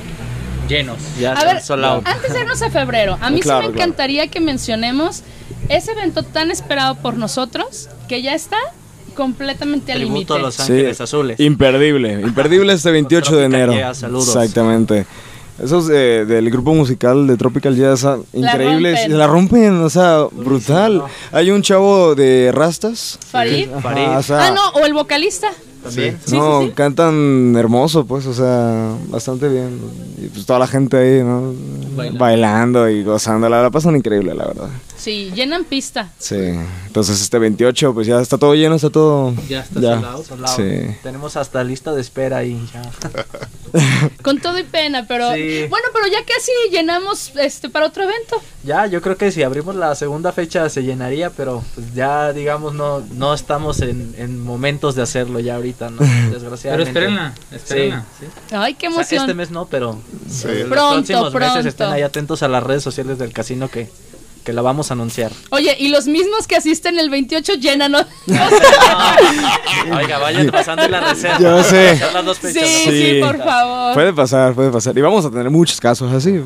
[0.68, 0.98] llenos.
[1.18, 1.56] Ya A ver,
[2.04, 3.86] antes de irnos a febrero, a mí Claro, sí me claro.
[3.90, 5.22] encantaría que mencionemos
[5.68, 8.56] ese evento tan esperado por nosotros, que ya está
[9.14, 10.26] completamente al límite.
[10.26, 11.40] Tributo a Los Ángeles Azules.
[11.40, 12.20] Imperdible.
[12.20, 13.94] Imperdible este 28 de enero.
[13.94, 14.28] Saludos.
[14.28, 15.06] Exactamente.
[15.62, 18.98] Esos de- del grupo musical de Tropical Jazz, ah, increíbles.
[19.00, 19.18] rompen.
[19.18, 21.02] La rompen, o sea, brutal.
[21.32, 23.18] Hay un chavo de Rastas.
[23.30, 23.70] Farid.
[23.72, 24.08] Ajá, Farid.
[24.18, 25.48] o sea, Ah, no, o el vocalista.
[25.86, 26.18] También.
[26.24, 26.72] Sí, no, sí, sí.
[26.74, 29.80] cantan hermoso, pues, o sea, bastante bien.
[30.18, 31.52] Y pues toda la gente ahí, ¿no?
[31.96, 32.18] Bailando.
[32.18, 33.48] Bailando y gozando.
[33.48, 34.68] La, la pasan increíble, la verdad.
[35.06, 36.10] Sí, llenan pista.
[36.18, 36.34] Sí.
[36.88, 39.32] Entonces, este 28, pues ya está todo lleno, está todo.
[39.48, 40.24] Ya está soldado.
[40.24, 40.56] Solado.
[40.56, 40.96] Sí.
[41.04, 42.82] Tenemos hasta lista de espera ahí ya.
[44.22, 45.66] Con todo y pena, pero Sí.
[45.70, 48.42] bueno, pero ya casi llenamos este para otro evento.
[48.64, 52.74] Ya, yo creo que si abrimos la segunda fecha se llenaría, pero pues ya digamos
[52.74, 55.98] no no estamos en, en momentos de hacerlo ya ahorita, ¿no?
[55.98, 56.90] Pero Desgraciadamente.
[56.90, 58.04] espérenla, espérenla.
[58.18, 58.54] Sí, sí.
[58.56, 59.20] Ay, qué O sea, emoción.
[59.22, 60.48] este mes no, pero Sí.
[60.48, 61.68] en los Pronto, próximos meses pronto.
[61.68, 63.88] estén ahí atentos a las redes sociales del casino que,
[64.46, 65.32] que la vamos a anunciar.
[65.50, 67.90] Oye, y los mismos que asisten el 28 llenan.
[67.92, 67.98] ¿no?
[69.96, 71.38] Oiga, vayan pasando la reserva.
[71.40, 71.98] Yo sé.
[72.14, 72.90] Las dos Sí, sí.
[72.90, 73.20] Sí.
[73.20, 73.94] por favor.
[73.94, 74.96] Puede pasar, puede pasar.
[74.96, 76.40] Y vamos a tener muchos casos así,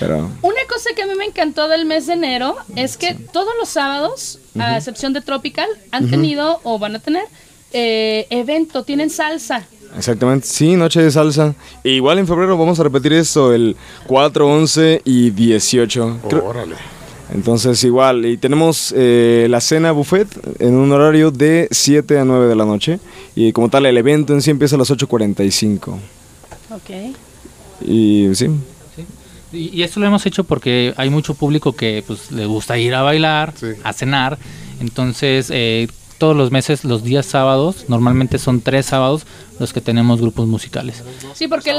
[0.00, 0.30] pero.
[0.40, 3.68] Una cosa que a mí me encantó del mes de enero es que todos los
[3.68, 7.24] sábados, a excepción de Tropical, han tenido o van a tener
[7.72, 9.66] eh, evento, tienen salsa.
[9.96, 11.54] Exactamente, sí, noche de salsa.
[11.84, 13.76] E igual en febrero vamos a repetir esto, el
[14.06, 16.20] 4, 11 y 18.
[16.30, 16.76] Creo- Órale.
[17.34, 20.28] Entonces igual, y tenemos eh, la cena buffet
[20.58, 22.98] en un horario de 7 a 9 de la noche.
[23.34, 25.94] Y como tal, el evento en sí empieza a las 8.45.
[26.70, 27.16] Ok.
[27.86, 28.48] Y sí,
[28.94, 29.04] Sí.
[29.52, 32.94] Y, y esto lo hemos hecho porque hay mucho público que pues le gusta ir
[32.94, 33.68] a bailar, Sí.
[33.82, 34.38] a cenar.
[34.80, 35.88] Entonces, eh,
[36.22, 39.26] todos los meses, los días sábados, normalmente son tres sábados
[39.58, 41.02] los que tenemos grupos musicales.
[41.34, 41.72] Sí, porque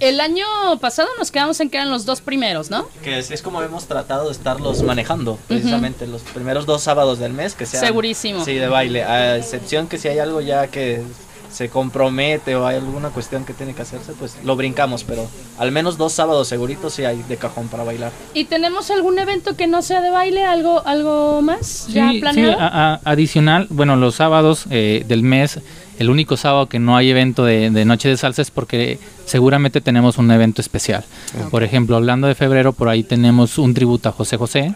[0.00, 0.44] el, año
[0.78, 2.86] pasado nos quedamos en que eran los dos primeros, ¿no?
[3.02, 7.32] Que es, es como hemos tratado de estarlos manejando, precisamente los primeros dos sábados del
[7.32, 8.44] mes que sean Segurísimo.
[8.44, 11.02] Sí, de baile, a excepción que si hay algo ya que
[11.50, 15.26] se compromete o hay alguna cuestión que tiene que hacerse, pues lo brincamos, pero
[15.58, 18.12] al menos dos sábados seguritos sí hay de cajón para bailar.
[18.34, 20.44] ¿Y tenemos algún evento que no sea de baile?
[20.44, 22.60] ¿Algo, algo más ya Sí, sí, planeado?
[22.60, 25.60] a- a- adicional, bueno, los sábados eh, del mes,
[25.98, 29.80] el único sábado que no hay evento de, de Noche de Salsa es porque seguramente
[29.80, 31.04] tenemos un evento especial.
[31.50, 34.74] Por ejemplo, hablando de febrero, por ahí tenemos un tributo a José José.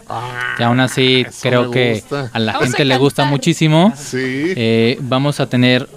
[0.59, 2.03] y aún así, Ah, creo que
[2.33, 3.93] a la Vamos gente a le gusta muchísimo.
[3.95, 4.17] Sí.
[4.55, 5.87] Eh, vamos a tener,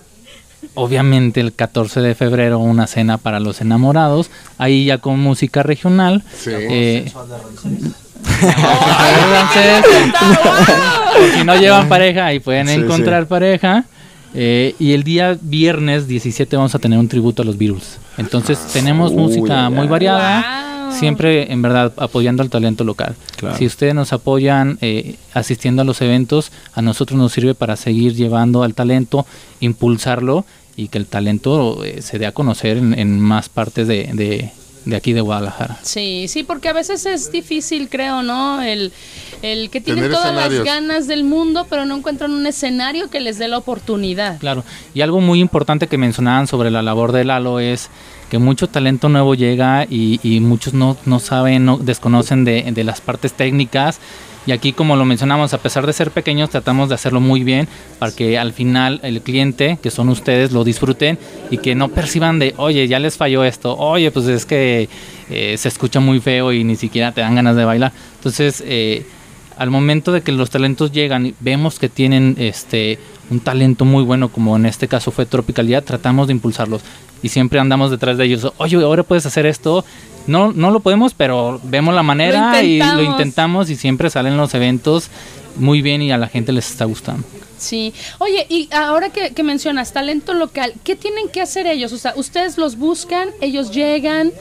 [0.75, 4.31] obviamente, el 14 de febrero una cena para los enamorados.
[4.59, 6.23] Ahí ya con música regional.
[6.39, 6.51] Sí.
[6.53, 7.13] Eh,
[11.37, 13.85] si no llevan pareja, ahí pueden Sí, encontrar pareja.
[14.35, 17.99] Eh, y el día viernes 17 vamos a tener un tributo a los Beatles.
[18.19, 20.69] Entonces tenemos Uy, música muy variada.
[20.69, 20.76] Wow.
[20.93, 23.15] Siempre, en verdad, apoyando al talento local.
[23.37, 23.57] Claro.
[23.57, 28.15] Si ustedes nos apoyan eh, asistiendo a los eventos, a nosotros nos sirve para seguir
[28.15, 29.27] llevando al talento,
[29.61, 30.45] impulsarlo
[30.77, 34.51] y que el talento eh, se dé a conocer en, en más partes de, de-
[34.85, 35.81] de aquí de Guadalajara.
[35.83, 38.63] Sí, sí, porque a veces es difícil, creo, ¿no?
[38.63, 38.93] El,
[39.43, 43.19] el que tienen Tener todas las ganas del mundo, pero no encuentran un escenario que
[43.19, 44.39] les dé la oportunidad.
[44.39, 44.63] Claro,
[44.95, 47.91] y algo muy importante que mencionaban sobre la labor de Lalo es
[48.31, 52.85] que mucho talento nuevo llega y, y muchos no, no saben, no desconocen de, de
[52.85, 54.01] las partes técnicas.
[54.47, 57.67] Y aquí, como lo mencionamos, a pesar de ser pequeños, tratamos de hacerlo muy bien
[57.99, 61.19] para que al final el cliente, que son ustedes, lo disfruten
[61.51, 64.89] y que no perciban de, oye, ya les falló esto, oye, pues es que
[65.31, 67.93] eh, se escucha muy feo y ni siquiera te dan ganas de bailar.
[68.19, 69.05] Entonces, eh,
[69.59, 73.01] al momento de que los talentos llegan vemos que tienen este
[73.31, 76.83] un talento muy bueno como en este caso fue Tropicalidad, tratamos de impulsarlos
[77.23, 78.53] y siempre andamos detrás de ellos.
[78.59, 79.85] Oye, ahora puedes hacer esto.
[80.27, 83.11] No, no lo podemos, pero vemos la manera Lo y lo intentamos.
[83.11, 85.09] intentamos y siempre salen los eventos
[85.57, 87.27] muy bien y a la gente les está gustando.
[87.59, 87.95] Sí.
[88.19, 91.93] Oye, y ahora que, que mencionas talento local, ¿qué tienen que hacer ellos?
[91.93, 94.33] O sea, ustedes los buscan, ellos llegan.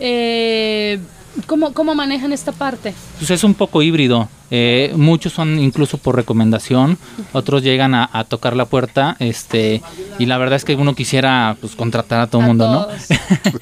[0.00, 0.98] Eh,
[1.46, 2.94] ¿cómo, ¿Cómo manejan esta parte?
[3.18, 4.28] Pues es un poco híbrido.
[4.50, 6.96] Eh, muchos son incluso por recomendación,
[7.32, 9.82] otros llegan a, a tocar la puerta, este,
[10.18, 13.10] y la verdad es que uno quisiera pues contratar a todo el mundo, todos.
[13.10, 13.16] ¿no?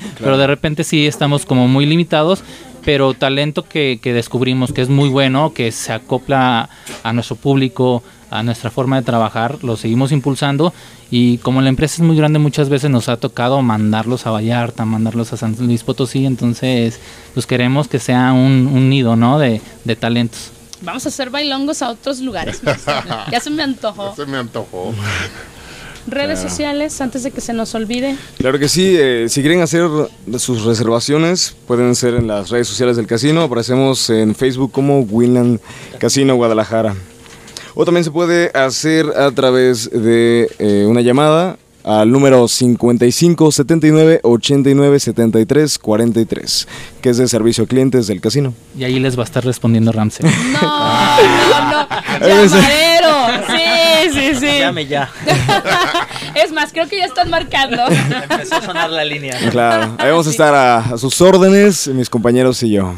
[0.19, 2.43] Pero de repente sí estamos como muy limitados,
[2.85, 6.69] pero talento que, que descubrimos que es muy bueno, que se acopla
[7.05, 8.03] a nuestro público,
[8.39, 10.73] a nuestra forma de trabajar, lo seguimos impulsando
[11.11, 14.85] y como la empresa es muy grande muchas veces nos ha tocado mandarlos a Vallarta,
[14.85, 16.99] mandarlos a San Luis Potosí, entonces
[17.35, 19.39] pues queremos que sea un, un nido, ¿no?
[19.39, 20.51] De, de talentos.
[20.83, 22.61] Vamos a hacer bailongos a otros lugares.
[23.31, 24.15] ya se me antojó.
[24.17, 24.93] Se me antojó.
[26.07, 28.17] Redes sociales, antes de que se nos olvide.
[28.39, 29.89] Claro que sí, eh, si quieren hacer
[30.39, 33.43] sus reservaciones, pueden ser en las redes sociales del casino.
[33.43, 35.61] Aparecemos en Facebook como Winland
[35.99, 36.97] Casino Guadalajara.
[37.75, 44.21] O también se puede hacer a través de eh, una llamada al número 55 79
[44.23, 46.69] 89 73 43,
[47.01, 48.55] que es de servicio a clientes del casino.
[48.79, 50.29] Y ahí les va a estar respondiendo Ramsey.
[50.53, 51.87] No, no.
[53.53, 54.59] Sí, sí, sí.
[54.59, 55.11] Llame ya.
[56.35, 57.83] Es más, creo que ya están marcando.
[57.87, 59.37] Empezó a sonar la línea.
[59.51, 62.95] Claro, ahí vamos a estar a, a sus órdenes, mis compañeros y yo.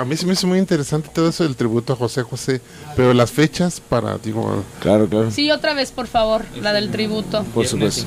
[0.00, 2.60] A mí se me hizo muy interesante todo eso del tributo a José José,
[2.96, 5.30] pero las fechas para, digo, Claro, claro.
[5.30, 7.44] Sí, otra vez, por favor, la del tributo.
[7.54, 8.04] Por supuesto.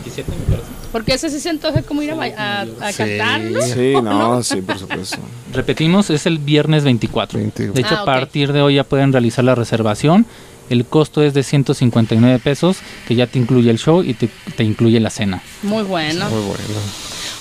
[0.91, 2.97] Porque ese sí se antoja como ir a, a, a Sí.
[2.97, 3.61] cantarlo.
[3.61, 5.17] Sí, no, sí, por supuesto.
[5.53, 7.37] Repetimos, es el viernes 24.
[7.39, 7.69] 20.
[7.71, 10.25] De hecho, Ah, a partir de hoy ya pueden realizar la reservación.
[10.69, 12.77] El costo es de 159 pesos,
[13.07, 15.41] que ya te incluye el show y te, te incluye la cena.
[15.61, 16.29] Muy bueno.
[16.29, 16.63] muy bueno.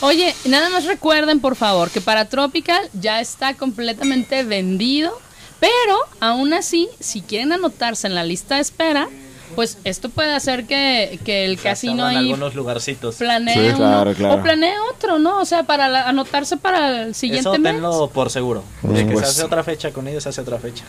[0.03, 5.13] Oye, nada más recuerden, por favor, que para Tropical ya está completamente vendido.
[5.61, 9.09] Pero, aún así, si quieren anotarse en la lista de espera,
[9.55, 13.15] pues esto puede hacer que, que el casino en ahí algunos lugarcitos.
[13.15, 15.39] planee Sí, uno, claro, o planee otro, ¿no?
[15.41, 17.73] O sea, para la- anotarse para el siguiente Eso mes.
[17.75, 18.65] tenlo por seguro.
[18.83, 20.85] De que se hace otra fecha con ellos, se hace otra fecha.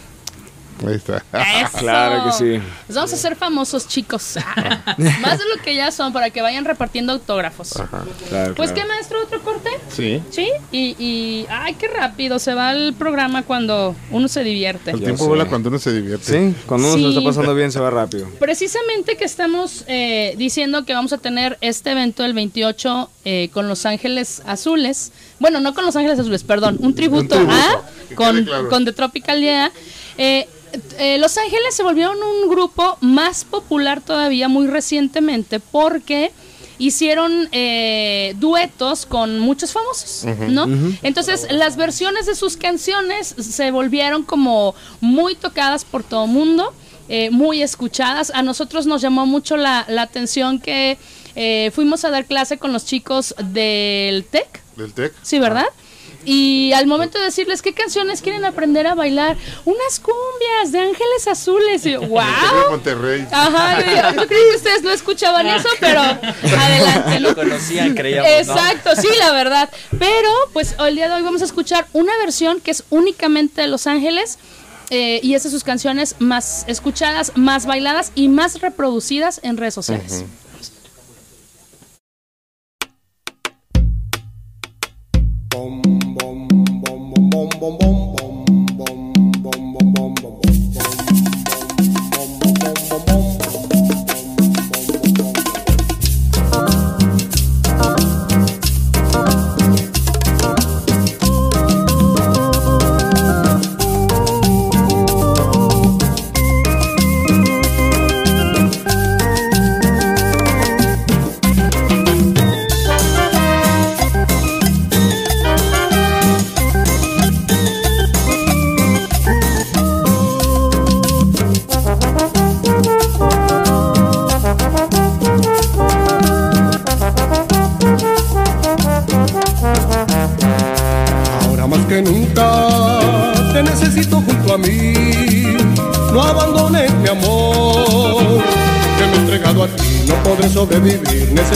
[0.88, 1.18] Ahí está.
[1.18, 1.78] Eso.
[1.78, 2.62] Claro que sí.
[2.88, 4.38] Pues vamos a ser famosos, chicos.
[4.38, 7.70] Ah, Más de lo que ya son, para que vayan repartiendo autógrafos.
[7.74, 8.74] Claro, Pues, claro.
[8.74, 9.24] ¿qué, maestro?
[9.24, 9.70] ¿Otro corte?
[9.96, 10.22] Sí.
[10.32, 14.92] Sí, y, y ay, qué rápido se va el programa cuando uno se divierte.
[14.92, 15.28] El tiempo sé.
[15.30, 16.26] vuela cuando uno se divierte.
[16.26, 18.28] Sí, cuando uno se lo está pasando bien se va rápido.
[18.40, 23.68] Precisamente que estamos eh, diciendo que vamos a tener este evento el 28 eh, con
[23.68, 25.12] Los Ángeles Azules.
[25.40, 28.70] Bueno, no con Los Ángeles Azules, perdón, un tributo, Un tributo, a que con, claro.
[28.70, 29.72] con The Tropical Yeah.
[30.18, 30.48] Eh,
[30.98, 36.32] eh, Los Ángeles se volvieron un grupo más popular todavía muy recientemente porque
[36.80, 40.68] hicieron eh, duetos con muchos famosos, ¿no?
[41.04, 46.74] Entonces las versiones de sus canciones se volvieron como muy tocadas por todo el mundo,
[47.10, 48.32] eh, muy escuchadas.
[48.34, 50.98] A nosotros nos llamó mucho la, la atención que
[51.36, 54.62] eh, fuimos a dar clase con los chicos del TEC.
[54.76, 55.14] Del TEC.
[55.22, 55.68] Sí, ¿verdad?
[56.26, 61.28] Y al momento de decirles qué canciones quieren aprender a bailar, unas cumbias de Ángeles
[61.28, 61.86] Azules.
[61.86, 62.22] Y yo, ¡wow!
[62.72, 63.28] Monterrey.
[63.32, 63.80] Ajá,
[64.16, 66.02] yo creo que ustedes no escuchaban eso, pero
[66.60, 67.30] adelante, ¿no?
[67.30, 68.38] Lo conocían, creíamos, ¿no?
[68.56, 69.70] Exacto, sí, la verdad.
[70.00, 73.68] Pero, pues, el día de hoy vamos a escuchar una versión que es únicamente de
[73.68, 74.38] Los Ángeles.
[74.90, 79.74] eh, y es de sus canciones más escuchadas, más bailadas y más reproducidas en redes
[79.74, 80.24] sociales.
[87.64, 88.03] Ahora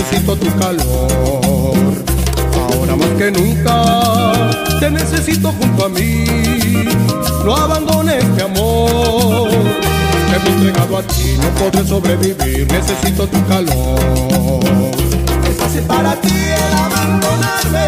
[0.10, 1.78] necesito tu calor.
[2.56, 6.26] Ahora más que nunca te necesito junto a mí.
[7.44, 11.38] No abandones mi amor, que me he entregado a ti.
[11.42, 14.60] No podré sobrevivir, necesito tu calor.
[15.50, 17.88] Es fácil para ti el abandonarme,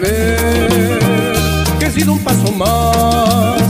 [0.00, 3.60] que he sido un paso más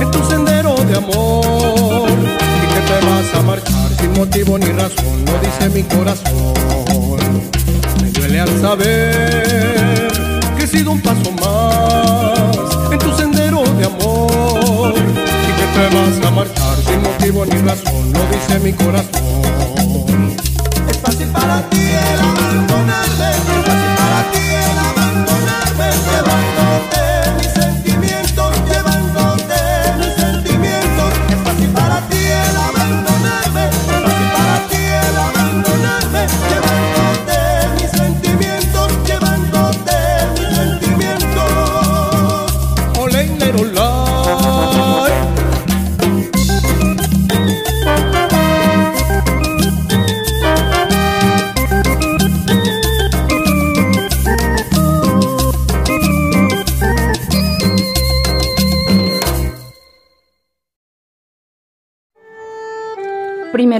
[0.00, 5.24] en tu sendero de amor y que te vas a marchar sin motivo ni razón,
[5.26, 7.40] lo dice mi corazón.
[8.02, 10.08] Me duele al saber
[10.56, 16.26] que he sido un paso más en tu sendero de amor y que te vas
[16.26, 20.36] a marchar sin motivo ni razón, lo dice mi corazón.
[20.90, 23.07] Es fácil para ti el abandonarme,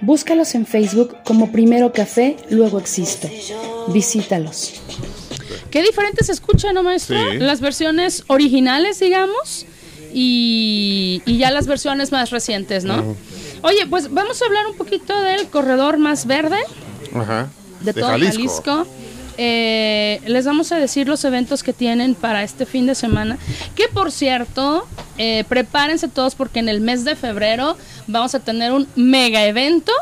[0.00, 3.28] Búscalos en Facebook como Primero Café, luego existo.
[3.88, 4.74] Visítalos.
[5.70, 7.18] Qué diferente se escucha, ¿no, maestro?
[7.32, 7.38] Sí.
[7.38, 9.66] Las versiones originales, digamos,
[10.14, 13.16] y, y ya las versiones más recientes, ¿no?
[13.62, 16.58] Oye, pues vamos a hablar un poquito del corredor más verde
[17.14, 17.48] Ajá.
[17.80, 18.86] de, todo Jalisco.
[19.36, 23.38] Eh, les vamos a decir los eventos que tienen para este fin de semana.
[23.74, 24.86] Que por cierto,
[25.18, 29.92] eh, prepárense todos porque en el mes de febrero vamos a tener un mega evento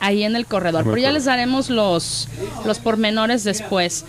[0.00, 0.84] ahí en el corredor.
[0.84, 2.28] Pero ya les daremos los,
[2.64, 4.04] los pormenores después.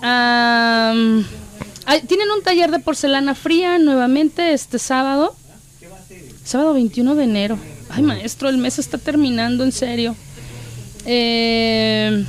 [0.00, 1.26] Tienen
[2.30, 5.34] un taller de porcelana fría nuevamente este sábado.
[6.44, 7.58] Sábado 21 de enero.
[7.90, 10.14] Ay, maestro, el mes está terminando, en serio.
[11.04, 12.24] Eh,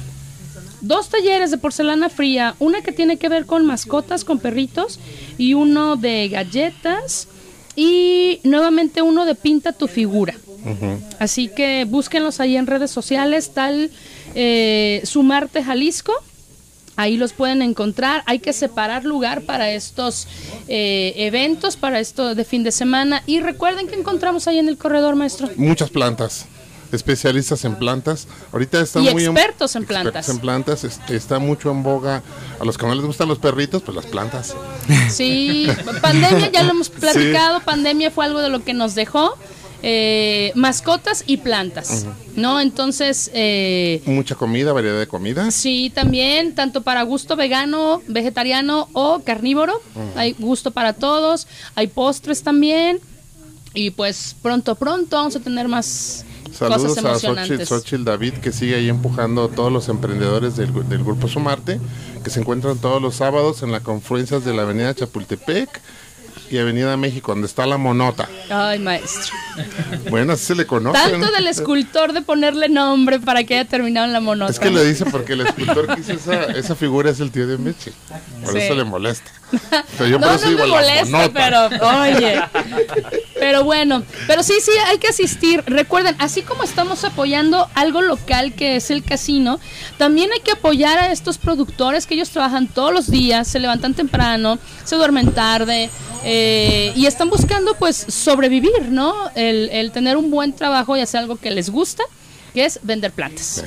[0.82, 5.00] dos talleres de porcelana fría, una que tiene que ver con mascotas, con perritos,
[5.38, 7.28] y uno de galletas,
[7.76, 10.36] y nuevamente uno de pinta tu figura.
[11.20, 13.90] Así que búsquenlos ahí en redes sociales, tal
[14.36, 16.14] eh, Sumarte Jalisco.
[16.98, 18.22] Ahí los pueden encontrar.
[18.28, 20.28] Hay que separar lugar para estos
[20.68, 23.24] eh, eventos, para esto de fin de semana.
[23.26, 25.50] Y recuerden que encontramos ahí en el corredor, maestro.
[25.56, 26.46] Muchas plantas.
[26.92, 28.28] Especialistas en plantas.
[28.52, 30.28] Ahorita está Y muy expertos en plantas.
[30.28, 30.84] expertos en plantas.
[30.84, 32.22] es- Está mucho en boga.
[32.60, 34.56] A los que no les gustan los perritos, pues las plantas.
[35.10, 35.68] Sí,
[36.02, 39.36] pandemia ya lo hemos platicado, pandemia fue algo de lo que nos dejó.
[39.84, 42.60] eh, mascotas y plantas, ¿no?
[42.60, 45.50] Entonces, eh, Mucha comida, variedad de comida.
[45.50, 49.82] sí, también, tanto para gusto vegano, vegetariano o carnívoro,
[50.16, 53.00] hay gusto para todos, hay postres también,
[53.74, 58.06] y pues pronto, pronto vamos a tener más Saludos cosas a Xochitl, emocionantes.
[58.06, 61.80] David, que sigue ahí empujando a todos los emprendedores del, del Grupo Sumarte,
[62.24, 65.82] que se encuentran todos los sábados en las confluencias de la Avenida Chapultepec
[66.50, 68.28] y Avenida México, donde está la monota.
[68.50, 69.34] Ay, maestro.
[70.10, 70.98] Bueno, así se le conoce.
[71.00, 71.32] Tanto ¿no?
[71.32, 74.52] del escultor de ponerle nombre para que haya terminado en la monota.
[74.52, 77.48] Es que le dice porque el escultor que hizo esa, esa figura es el tío
[77.48, 77.94] de Meche.
[78.44, 78.60] Por Sí.
[78.60, 79.32] eso le molesta.
[79.98, 81.70] Pero yo por no, no me molesta, pero
[82.02, 82.42] oye.
[83.40, 85.64] Pero bueno, pero sí, sí, hay que asistir.
[85.66, 89.60] Recuerden, así como estamos apoyando algo local que es el casino,
[89.98, 93.94] también hay que apoyar a estos productores que ellos trabajan todos los días, se levantan
[93.94, 95.90] temprano, se duermen tarde
[96.24, 99.16] eh, y están buscando pues sobrevivir, ¿no?
[99.36, 102.04] El, el tener un buen trabajo y hacer algo que les gusta,
[102.54, 103.64] que es vender plantas.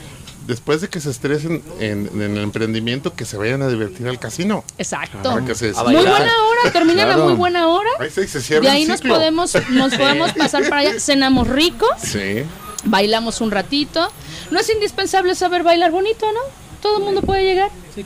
[0.47, 4.19] Después de que se estresen en, en el emprendimiento, que se vayan a divertir al
[4.19, 4.63] casino.
[4.79, 5.43] Exacto.
[5.47, 7.25] Que se A Muy buena hora, terminan a Claro.
[7.29, 7.89] muy buena hora.
[7.99, 9.15] Ahí se, se cierra De el ahí nos ciclo.
[9.15, 10.93] podemos, nos podemos pasar para allá.
[11.01, 12.43] Cenamos rico, Sí.
[12.85, 14.07] bailamos un ratito.
[14.51, 16.41] No es indispensable saber bailar bonito, ¿no?
[16.83, 17.71] Todo el mundo puede llegar.
[17.95, 18.05] Sí,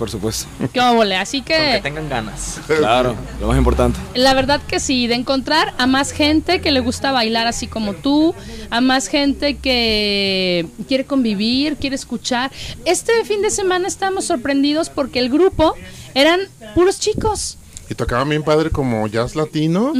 [0.00, 0.48] por supuesto.
[0.72, 1.14] Qué óvole.
[1.14, 2.58] Así que que tengan ganas.
[2.66, 4.00] Claro, lo más importante.
[4.14, 7.92] la verdad que sí, de encontrar a más gente que le gusta bailar así como
[7.92, 8.34] tú,
[8.70, 12.50] a más gente que quiere convivir, quiere escuchar.
[12.86, 15.74] Este fin de semana estábamos sorprendidos porque el grupo
[16.14, 16.40] eran
[16.74, 17.58] puros chicos.
[17.90, 19.92] Y tocaba bien padre como jazz latino,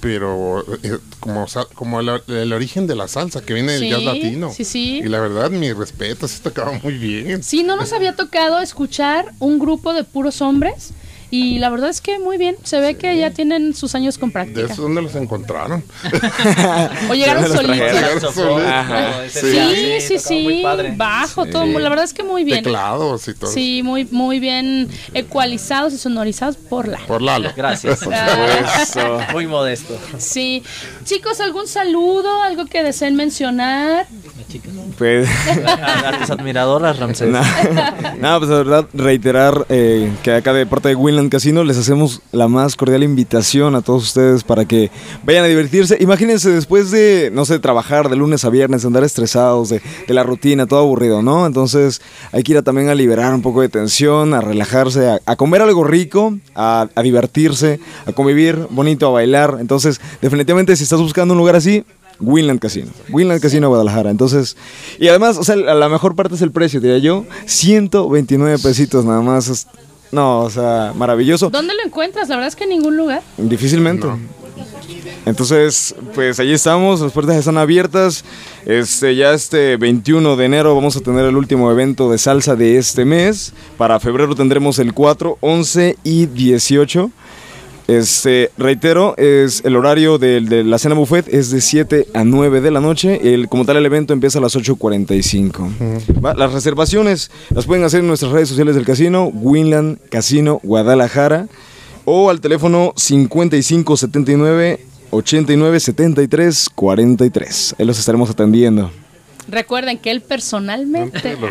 [0.00, 4.02] pero eh, como, como el, el origen de la salsa que viene del Sí, jazz
[4.02, 4.50] latino.
[4.50, 4.98] sí, sí.
[5.04, 7.42] Y la verdad, mi respeto, sí tocaba muy bien.
[7.42, 10.92] Sí, no nos había tocado escuchar un grupo de puros hombres
[11.30, 14.28] y la verdad es que muy bien, se ve que ya tienen sus años con
[14.30, 14.72] ¿De práctica.
[14.72, 15.82] eso dónde los encontraron?
[17.10, 18.34] O llegaron solitos.
[19.30, 20.00] Sí.
[20.00, 20.62] Sí, sí, muy sí,
[20.96, 22.64] bajo, todo, la verdad es que muy bien.
[22.64, 23.50] Teclados y todo.
[23.50, 26.98] Sí, muy, muy bien ecualizados y sonorizados por la.
[27.06, 27.50] Por Lalo.
[27.56, 28.00] Gracias.
[28.82, 29.18] Eso.
[29.32, 29.98] Muy modesto.
[30.18, 30.62] Sí.
[31.04, 32.42] Chicos, ¿algún saludo?
[32.42, 34.06] ¿Algo que deseen mencionar?
[34.96, 35.28] Pues,
[35.66, 37.28] A tus admiradoras, Ramsés.
[37.28, 40.94] nada, nada, pues la verdad, reiterar eh, que acá de parte de
[41.30, 44.90] Casino les hacemos la más cordial invitación a todos ustedes para que
[45.24, 45.96] vayan a divertirse.
[46.00, 50.66] Imagínense después de, no sé, trabajar de lunes a viernes, andar estresados de, la rutina,
[50.66, 51.46] todo aburrido, ¿no?
[51.46, 52.02] Entonces
[52.32, 55.84] hay que ir también a liberar un poco de tensión, a relajarse, a, comer algo
[55.84, 59.56] rico, a, divertirse, a convivir bonito, a bailar.
[59.60, 61.84] Entonces, definitivamente si estás buscando un lugar así,
[62.20, 62.92] Winland Casino.
[63.10, 64.10] Winland Casino Guadalajara.
[64.10, 64.56] Entonces,
[64.98, 67.24] y además, o sea, la mejor parte es el precio, diría yo.
[67.46, 69.66] 129 pesitos nada más.
[70.12, 71.50] No, o sea, maravilloso.
[71.50, 72.28] ¿Dónde lo encuentras?
[72.28, 73.22] La verdad es que en ningún lugar.
[73.36, 74.06] Difícilmente.
[75.26, 78.24] Entonces, pues allí estamos, las puertas están abiertas.
[78.64, 82.78] Este, ya este 21 de enero vamos a tener el último evento de salsa de
[82.78, 83.52] este mes.
[83.76, 87.10] Para febrero tendremos el 4, 11 y 18.
[87.88, 92.70] Este, reitero, es el horario de, la cena buffet es de 7 a 9 de
[92.72, 93.32] la noche.
[93.32, 96.24] El, como tal, el evento empieza a las 8.45.
[96.24, 96.34] ¿Va?
[96.34, 101.46] Las reservaciones las pueden hacer en nuestras redes sociales del casino, Winland Casino Guadalajara,
[102.04, 104.80] o al teléfono 5579
[105.10, 107.76] 89 73 43.
[107.78, 108.90] Ahí los estaremos atendiendo.
[109.48, 111.36] Recuerden que él personalmente.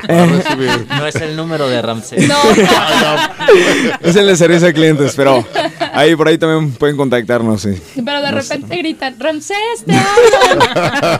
[0.87, 2.27] No es el número de Ramsey.
[2.27, 2.35] No,
[4.01, 5.45] Es el de servicio a clientes, pero
[5.93, 7.81] ahí por ahí también pueden contactarnos, sí.
[8.03, 11.19] pero de repente gritan, Ramsés, te hablan.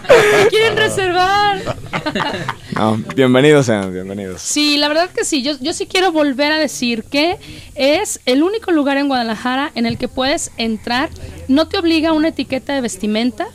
[0.50, 1.76] Quieren reservar.
[2.76, 4.42] No, bienvenidos sean, bienvenidos.
[4.42, 5.42] Sí, la verdad que sí.
[5.42, 7.38] Yo, yo sí quiero volver a decir que
[7.76, 11.10] es el único lugar en Guadalajara en el que puedes entrar.
[11.48, 13.48] No te obliga a una etiqueta de vestimenta.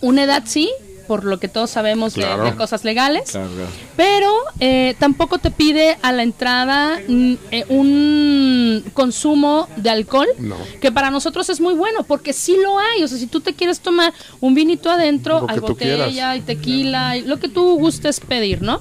[0.00, 0.70] Una edad sí,
[1.10, 2.44] por lo que todos sabemos de- Claro.
[2.44, 3.32] de, cosas legales.
[3.32, 3.48] Claro.
[3.96, 10.54] Pero eh, tampoco te pide a la entrada mm, eh, un consumo de alcohol, No.
[10.80, 13.02] que para nosotros es muy bueno, porque sí lo hay.
[13.02, 16.36] O sea, si tú te quieres tomar un vinito adentro, hay botella, quieras.
[16.36, 18.80] y tequila, y lo que tú gustes pedir, ¿no?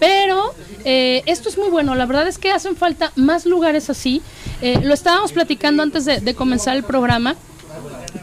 [0.00, 0.54] Pero
[0.86, 1.94] eh, esto es muy bueno.
[1.94, 4.22] La verdad es que hacen falta más lugares así.
[4.62, 7.36] Eh, lo estábamos platicando antes de, de comenzar el programa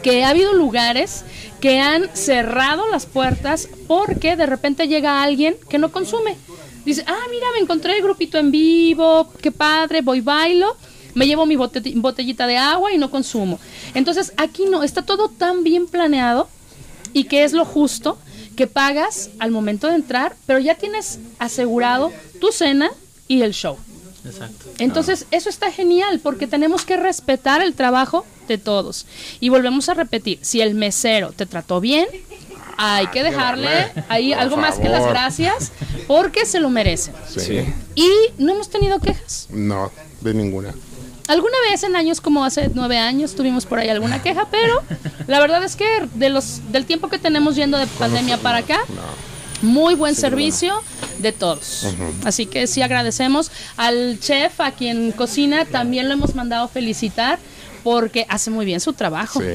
[0.01, 1.24] que ha habido lugares
[1.64, 6.36] que han cerrado las puertas porque de repente llega alguien que no consume.
[6.84, 10.76] Dice, ah, mira, me encontré el grupito en vivo, qué padre, voy bailo,
[11.14, 13.61] me llevo mi bote- botellita de agua y no consumo.
[13.93, 16.49] Entonces aquí no, está todo tan bien planeado
[17.14, 18.18] y que es lo justo
[18.57, 22.11] que pagas al momento de entrar, pero ya tienes asegurado
[22.41, 22.91] tu cena
[23.30, 23.78] y el show.
[24.26, 24.65] Exacto.
[24.80, 29.05] Entonces, eso está genial porque tenemos que respetar el trabajo de todos.
[29.39, 32.07] Y volvemos a repetir, si el mesero te trató bien,
[32.78, 35.71] hay que dejarle ahí Por algo más que las gracias
[36.07, 37.13] porque se lo merecen.
[37.28, 37.65] Sí.
[37.95, 39.47] Y no hemos tenido quejas.
[39.49, 40.74] No, de ninguna.
[41.28, 44.82] Alguna vez en años como hace nueve años tuvimos por ahí alguna queja, pero
[45.28, 48.80] la verdad es que de los del tiempo que tenemos yendo de pandemia para acá,
[49.64, 50.76] muy buen servicio
[51.20, 51.88] de todos.
[52.24, 57.39] Así que sí agradecemos al chef, a quien cocina, también lo hemos mandado felicitar
[57.84, 59.40] porque hace muy bien su trabajo.
[59.42, 59.48] Sí.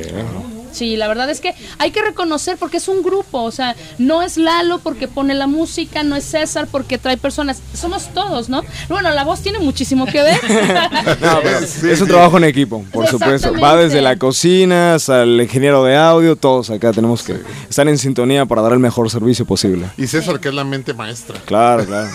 [0.71, 4.23] Sí, la verdad es que hay que reconocer porque es un grupo, o sea, no
[4.23, 8.63] es Lalo porque pone la música, no es César porque trae personas, somos todos, ¿no?
[8.91, 10.39] Bueno, la voz tiene muchísimo que ver.
[11.21, 12.13] No, pero Sí, es un sí.
[12.13, 13.53] trabajo en equipo, por supuesto.
[13.59, 17.97] Va desde la cocina hasta el ingeniero de audio, todos acá tenemos que estar en
[17.99, 19.87] sintonía para dar el mejor servicio posible.
[19.97, 21.41] Y César, que es la mente maestra.
[21.47, 22.09] Claro, claro.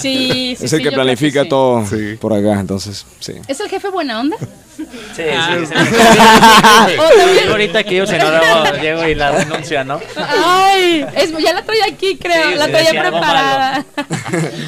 [0.00, 1.48] Sí, sí, es el sí, que planifica sí.
[1.48, 2.16] todo Sí.
[2.20, 3.32] por acá, entonces, sí.
[3.48, 4.36] ¿Es el jefe buena onda?
[4.76, 4.84] Sí,
[5.16, 5.72] sí, sí.
[6.98, 7.38] ¿O también?
[7.42, 9.98] Digo ahorita que yo si no luego llego y la denuncia, ¿no?
[10.16, 13.86] Ay, es- ya la traía aquí, creo, Sí, la traía preparada.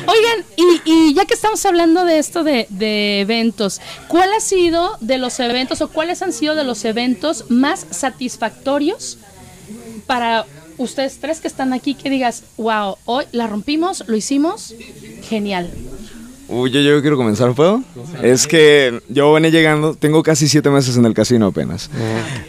[0.06, 4.96] Oigan, y, y ya que estamos hablando de esto de, de eventos, ¿cuál ha sido
[5.00, 9.18] de los eventos o cuáles han sido de los eventos más satisfactorios
[10.06, 10.46] para
[10.78, 14.74] ustedes tres que están aquí que digas, wow, hoy la rompimos, lo hicimos,
[15.22, 15.70] genial?
[16.50, 17.82] Uy, yo, yo quiero comenzar, ¿puedo?
[18.22, 21.90] Es que yo venía llegando, tengo casi siete meses en el casino apenas.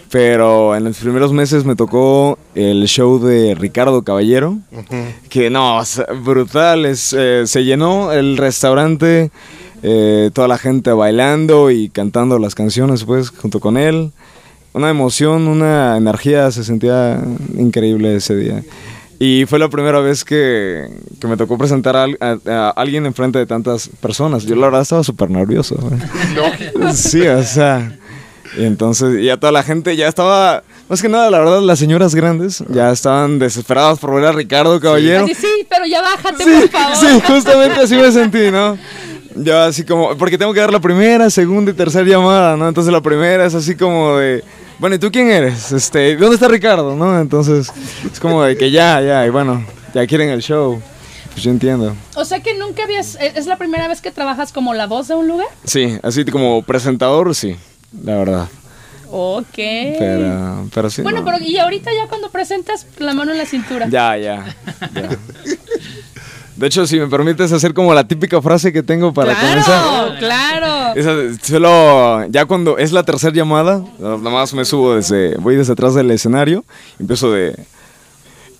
[0.09, 4.57] Pero en los primeros meses me tocó el show de Ricardo Caballero.
[5.27, 5.81] Que no,
[6.23, 6.85] brutal.
[6.85, 9.31] es, eh, se llenó el restaurante,
[9.83, 14.13] eh, toda la gente bailando y cantando las canciones, pues, junto con él.
[14.73, 17.19] Una emoción, una energía, se sentía
[17.57, 18.63] increíble ese día.
[19.21, 20.85] Y fue la primera vez que,
[21.19, 24.43] que me tocó presentar a, al- a- a alguien enfrente de tantas personas.
[24.43, 25.75] Yo la verdad estaba súper nervioso.
[26.93, 27.97] Sí, o sea.
[28.57, 32.15] Y entonces ya toda la gente ya estaba, más que nada, la verdad, las señoras
[32.15, 35.25] grandes ya estaban desesperadas por ver a Ricardo Caballero.
[35.25, 36.95] Así, sí, pero ya bájate, Sí, por favor.
[36.97, 38.75] sí, justamente así me sentí, ¿no?
[39.43, 42.67] Yo así como, porque tengo que dar la primera, segunda y tercera llamada, ¿no?
[42.67, 44.43] Entonces la primera es así como de,
[44.79, 45.71] bueno, ¿y tú quién eres?
[45.71, 46.95] Este, ¿dónde está Ricardo?
[46.95, 47.19] ¿No?
[47.19, 47.71] Entonces
[48.11, 50.81] es como de que ya, ya, y bueno, ya quieren el show.
[51.31, 51.95] Pues yo entiendo.
[52.15, 55.07] O sea que nunca habías, e, es la primera vez que trabajas como la voz
[55.07, 55.47] de un lugar.
[55.63, 57.55] Sí, así como presentador, sí,
[58.03, 58.47] la verdad.
[59.11, 59.45] Ok.
[59.55, 61.01] Pero, pero sí.
[61.01, 61.25] bueno, no.
[61.25, 63.87] pero y ahorita ya cuando presentas la mano en la cintura.
[63.89, 64.55] Ya, ya,
[64.93, 65.09] ya.
[66.59, 70.17] De hecho, si me permites hacer como la típica frase que tengo para comenzar.
[70.19, 71.33] claro, claro.
[71.41, 75.95] Solo ya cuando es la tercera llamada, nada más me subo desde, voy desde atrás
[75.95, 76.65] del escenario,
[76.99, 77.55] empiezo de...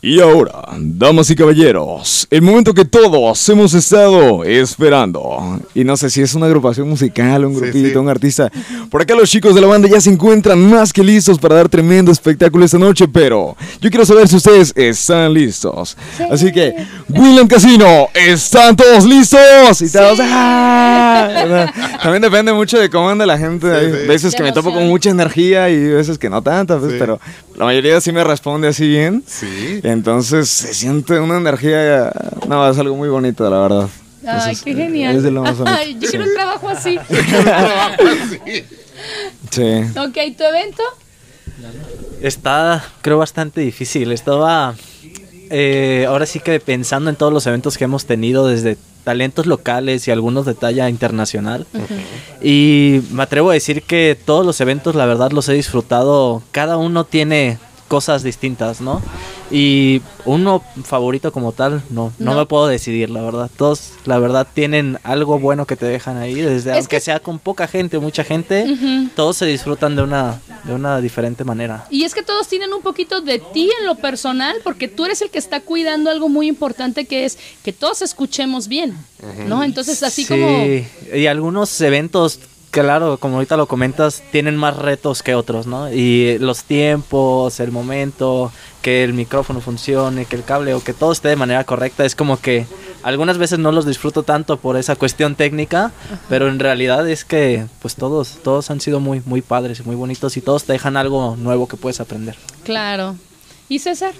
[0.01, 5.59] Y ahora, damas y caballeros, el momento que todos hemos estado esperando.
[5.75, 7.95] Y no sé si es una agrupación musical, un Sí, grupito, sí.
[7.97, 8.49] un artista.
[8.89, 11.67] Por acá los chicos de la banda ya se encuentran más que listos para dar
[11.67, 15.97] tremendo espectáculo esta noche, pero yo quiero saber si ustedes están listos.
[16.31, 16.73] Así que,
[17.09, 19.81] William Casino, ¿están todos listos?
[19.81, 21.73] Y todos, ¡ah!
[22.01, 23.69] También depende mucho de cómo anda la gente.
[23.69, 24.07] Hay sí.
[24.07, 26.97] veces que me topo con mucha energía y veces que no tanta, pues, Sí.
[26.97, 27.19] pero
[27.57, 29.21] la mayoría sí me responde así bien.
[29.27, 29.81] Sí.
[29.91, 32.11] Entonces se siente una energía,
[32.47, 33.89] no, es algo muy bonito, la verdad.
[34.27, 35.15] Ay, qué es- genial.
[35.15, 35.77] Es de lo más bonito.
[35.77, 36.97] Ay, yo quiero un trabajo así.
[37.09, 38.63] Sí.
[39.49, 39.63] Sí.
[39.97, 40.83] ok, ¿tu evento?
[42.21, 44.11] Está, creo, bastante difícil.
[44.11, 44.75] Estaba
[45.49, 50.07] eh, ahora sí que pensando en todos los eventos que hemos tenido desde talentos locales
[50.07, 51.65] y algunos de talla internacional.
[52.41, 56.43] Y me atrevo a decir que todos los eventos, la verdad, los he disfrutado.
[56.51, 57.57] Cada uno tiene
[57.89, 59.01] cosas distintas, ¿no?
[59.51, 63.49] Y uno favorito como tal, no, no, me puedo decidir, la verdad.
[63.57, 67.67] Todos, la verdad, tienen algo bueno que te dejan ahí, desde aunque sea con poca
[67.67, 68.77] gente o mucha gente,
[69.15, 71.85] todos se disfrutan de una, de una diferente manera.
[71.89, 75.21] Y es que todos tienen un poquito de ti en lo personal, porque tú eres
[75.23, 78.95] el que está cuidando algo muy importante que es que todos escuchemos bien,
[79.47, 79.63] ¿no?
[79.63, 81.17] Entonces, así sí, como...
[81.17, 82.39] Y algunos eventos
[82.71, 85.91] claro, como ahorita lo comentas, tienen más retos que otros, ¿no?
[85.91, 88.51] Y los tiempos, el momento,
[88.81, 92.15] que el micrófono funcione, que el cable o que todo esté de manera correcta, es
[92.15, 92.65] como que
[93.03, 95.91] algunas veces no los disfruto tanto por esa cuestión técnica,
[96.27, 99.95] pero en realidad es que pues todos todos han sido muy muy padres y muy
[99.95, 102.35] bonitos y todos te dejan algo nuevo que puedes aprender.
[102.63, 103.15] Claro.
[103.67, 104.13] ¿Y César?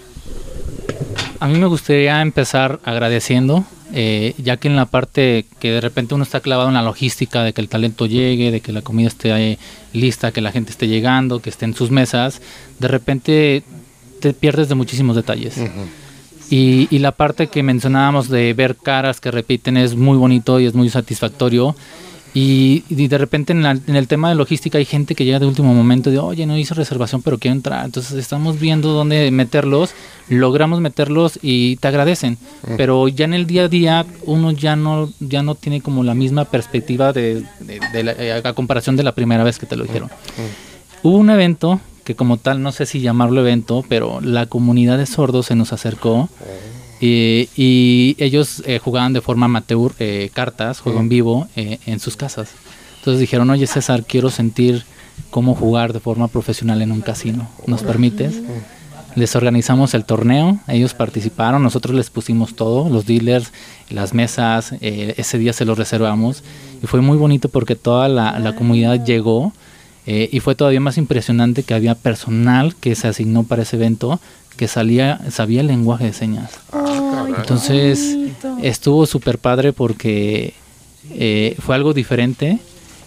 [1.40, 3.64] A mí me gustaría empezar agradeciendo,
[3.94, 7.44] eh, ya que en la parte que de repente uno está clavado en la logística
[7.44, 9.58] de que el talento llegue, de que la comida esté eh,
[9.94, 12.42] lista, que la gente esté llegando, que esté en sus mesas,
[12.80, 13.64] de repente
[14.22, 15.58] te pierdes de muchísimos detalles.
[16.50, 20.66] y, y, la parte que mencionábamos de ver caras que repiten es muy bonito y
[20.66, 21.76] es muy satisfactorio.
[22.34, 25.40] Y, y de repente en, la, en, el tema de logística hay gente que llega
[25.40, 27.86] de último momento dice, oye, no hice reservación, pero quiero entrar.
[27.86, 29.92] Entonces estamos viendo dónde meterlos,
[30.30, 32.38] logramos meterlos y te agradecen.
[32.38, 32.76] -huh.
[32.78, 36.14] Pero ya en el día a día uno ya no, ya no tiene como la
[36.14, 39.76] misma perspectiva de, de, de la, eh, a comparación de la primera vez que te
[39.76, 40.10] lo dijeron.
[40.10, 41.10] Uh -huh.
[41.10, 45.06] Hubo un evento que como tal, no sé si llamarlo evento, pero la comunidad de
[45.06, 46.28] sordos se nos acercó.
[47.02, 52.00] Y, y, ellos eh, jugaban de forma amateur eh, cartas, juego en vivo, eh, en
[52.00, 52.50] sus casas.
[52.98, 54.84] Entonces dijeron, oye César, quiero sentir
[55.30, 57.48] cómo jugar de forma profesional en un casino.
[57.68, 58.42] ¿Nos permites?
[59.16, 63.52] Les organizamos el torneo, ellos participaron, nosotros les pusimos todo, los dealers,
[63.90, 66.44] las mesas, eh, ese día se los reservamos
[66.84, 69.52] y fue muy bonito porque toda la, la comunidad llegó
[70.06, 74.20] eh, y fue todavía más impresionante que había personal que se asignó para ese evento
[74.60, 76.52] que salía, sabía el lenguaje de señas.
[76.74, 78.18] Oh, Entonces
[78.62, 80.54] estuvo súper padre porque
[81.12, 82.60] eh, fue algo diferente.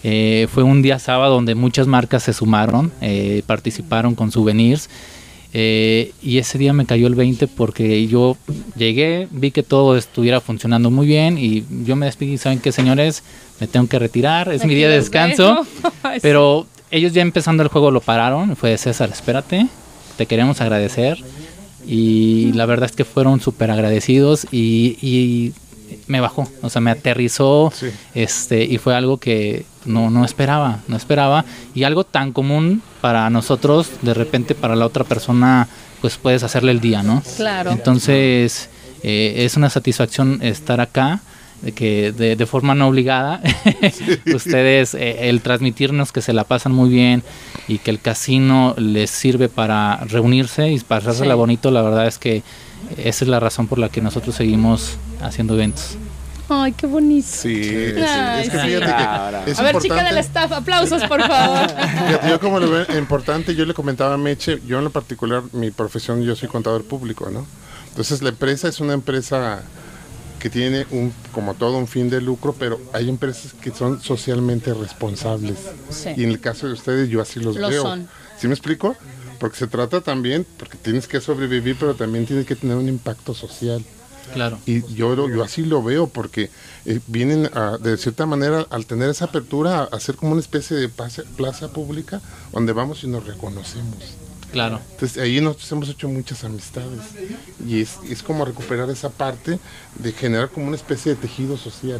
[0.03, 4.89] Eh, fue un día sábado donde muchas marcas se sumaron, eh, participaron con souvenirs.
[5.53, 8.35] y ese día me cayó el 20 porque yo
[8.75, 12.39] llegué, vi que todo estuviera funcionando muy bien y yo me despedí.
[12.39, 13.21] ¿Saben qué, señores?
[13.59, 15.67] Me tengo que retirar, es Aquí mi día de descanso.
[16.23, 18.55] Pero ellos ya empezando el juego lo pararon.
[18.55, 19.67] Fue César, espérate,
[20.17, 21.23] te queremos agradecer
[21.87, 25.53] y la verdad es que fueron súper agradecidos y, y,
[26.07, 27.87] me bajó, o sea, me aterrizó Sí.
[28.15, 33.29] este y fue algo que no, no esperaba, no esperaba y algo tan común para
[33.29, 35.67] nosotros, de repente para la otra persona
[36.01, 37.21] pues puedes hacerle el día, ¿no?
[37.37, 37.71] Claro.
[37.71, 38.69] Entonces
[39.03, 41.21] eh, es una satisfacción estar acá
[41.61, 43.39] de que de, de forma no obligada
[44.33, 47.23] ustedes eh, el transmitirnos que se la pasan muy bien
[47.67, 51.37] y que el casino les sirve para reunirse y pasársela Sí.
[51.39, 52.43] bonito la verdad es que
[52.97, 55.97] esa es la razón por la que nosotros seguimos haciendo eventos
[56.49, 57.25] Ay, qué bonito.
[57.31, 57.75] Sí, sí.
[58.05, 58.67] Ay, es que sí.
[58.67, 58.85] fíjate
[59.45, 60.03] que es A ver, chica importante.
[60.03, 61.67] del staff, aplausos, por favor.
[62.29, 65.71] Yo como lo veo importante, yo le comentaba a Meche, yo en lo particular, mi
[65.71, 67.45] profesión, yo soy contador público, ¿no?
[67.89, 69.63] Entonces la empresa es una empresa
[70.43, 74.73] que tiene un, como todo, un fin de lucro, pero hay empresas que son socialmente
[74.73, 75.55] responsables.
[75.89, 76.09] Sí.
[76.17, 77.81] Y en el caso de ustedes, yo así los Lo veo.
[77.81, 78.09] son.
[78.37, 78.97] ¿Sí me explico?
[79.39, 83.33] Porque se trata también, porque tienes que sobrevivir, pero también tienes que tener un impacto
[83.33, 83.85] social.
[84.33, 86.49] claro Y yo, lo- yo así lo veo, porque
[86.85, 90.75] eh, vienen a, de cierta manera, al tener esa apertura, a hacer como una especie
[90.75, 92.19] de pase- plaza pública
[92.51, 93.95] donde vamos y nos reconocemos.
[94.53, 96.99] Claro Entonces ahí nosotros hemos hecho muchas amistades
[97.67, 99.59] y es, es como recuperar esa parte
[99.95, 101.99] de generar como una especie de tejido social.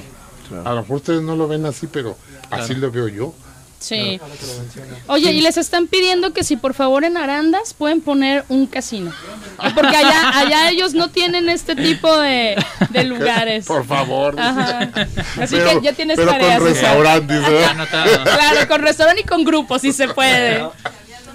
[0.64, 2.16] A lo mejor ustedes no lo ven así, pero
[2.52, 3.34] así lo veo yo.
[3.80, 4.18] Sí.
[5.08, 9.12] Oye, y les están pidiendo que si por favor en Arandas pueden poner un casino.
[9.76, 12.56] Porque allá, allá ellos no tienen este tipo de,
[12.92, 13.66] de lugares.
[13.66, 14.40] Por favor.
[14.40, 14.90] Ajá.
[15.42, 16.60] Así Pero- que ya tienes pero tareas.
[16.60, 17.42] con restaurantes,
[18.24, 20.64] Claro, con restaurante y con grupo, si se puede.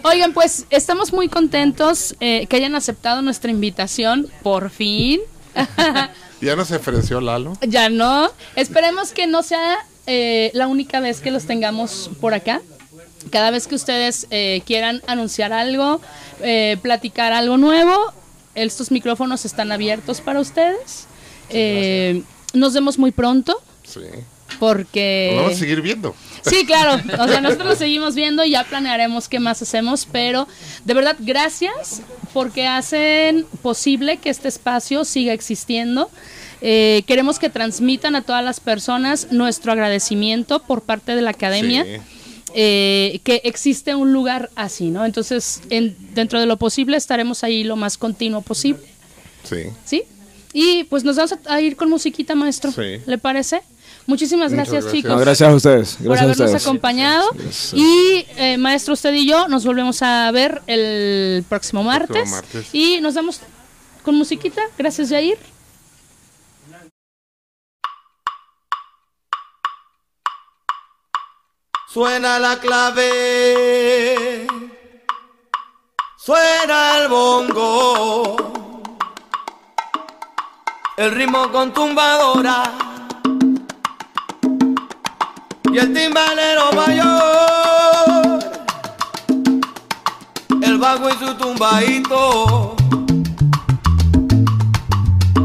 [0.03, 5.21] Oigan, pues estamos muy contentos eh, que hayan aceptado nuestra invitación, por fin.
[6.41, 7.55] Ya nos ofreció Lalo.
[7.67, 8.31] ya no.
[8.55, 9.77] Esperemos que no sea
[10.07, 12.63] eh, la única vez que los tengamos por acá.
[13.33, 16.01] Cada vez que ustedes eh, quieran anunciar algo,
[16.41, 18.13] eh, platicar algo nuevo,
[18.55, 21.07] estos micrófonos están abiertos para ustedes.
[21.51, 22.23] Eh,
[22.55, 23.61] nos vemos muy pronto.
[23.83, 24.03] Sí.
[24.59, 25.31] Porque...
[25.33, 26.15] Lo vamos a seguir viendo.
[26.43, 27.01] Sí, claro.
[27.23, 30.47] O sea, nosotros lo seguimos viendo y ya planearemos qué más hacemos, pero
[30.85, 32.03] de verdad, gracias
[32.33, 36.11] porque hacen posible que este espacio siga existiendo.
[36.61, 41.85] Eh, queremos que transmitan a todas las personas nuestro agradecimiento por parte de la academia.
[41.85, 42.01] Sí.
[42.55, 45.05] eh, que existe un lugar así, ¿no?
[45.05, 48.81] Entonces, en- dentro de lo posible estaremos ahí lo más continuo posible,
[49.45, 49.65] Sí.
[49.85, 50.03] ¿sí?
[50.55, 52.73] Y pues nos vamos a, a ir con musiquita, maestro.
[52.73, 53.03] Sí.
[53.07, 53.61] ¿Le parece?
[54.09, 54.93] Muchísimas Muchas gracias, gracias.
[55.03, 55.97] chicos No, gracias a ustedes.
[55.97, 56.67] por Gracias a habernos ustedes.
[56.67, 57.29] acompañado.
[57.75, 62.31] Y eh, maestro, usted y yo nos volvemos a ver el próximo martes.
[62.31, 62.75] martes.
[62.75, 63.41] Y nos vamos
[64.03, 64.63] con musiquita.
[64.79, 65.37] Gracias, Jair.
[71.89, 74.47] Suena la clave,
[76.17, 78.37] suena el bongo,
[80.99, 82.88] el ritmo con tumbadora
[85.73, 88.39] y el timbalero mayor,
[90.63, 92.77] el bajo y su tumbadito,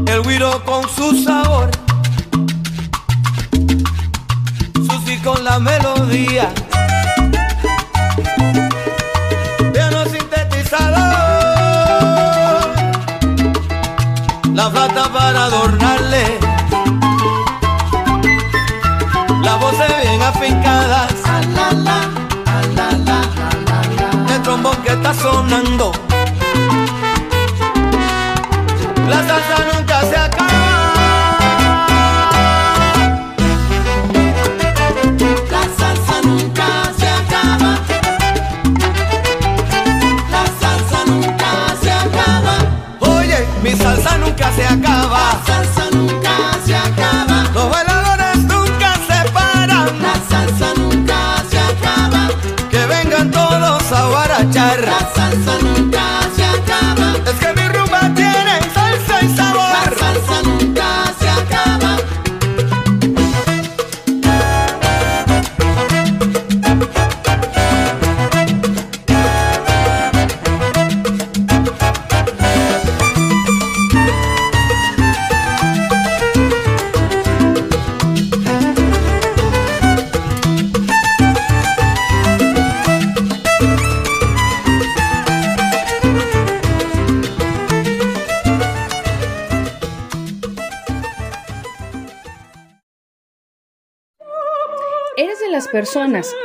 [0.06, 1.70] el guiro con su sabor.
[4.74, 6.52] Susi con la melodía.
[9.72, 10.94] Piano sintetizador.
[14.54, 16.53] La flauta para adornarle.
[20.34, 21.12] Voces bien afincadas.
[24.34, 25.92] El trombón que está sonando.
[29.08, 29.73] La salsa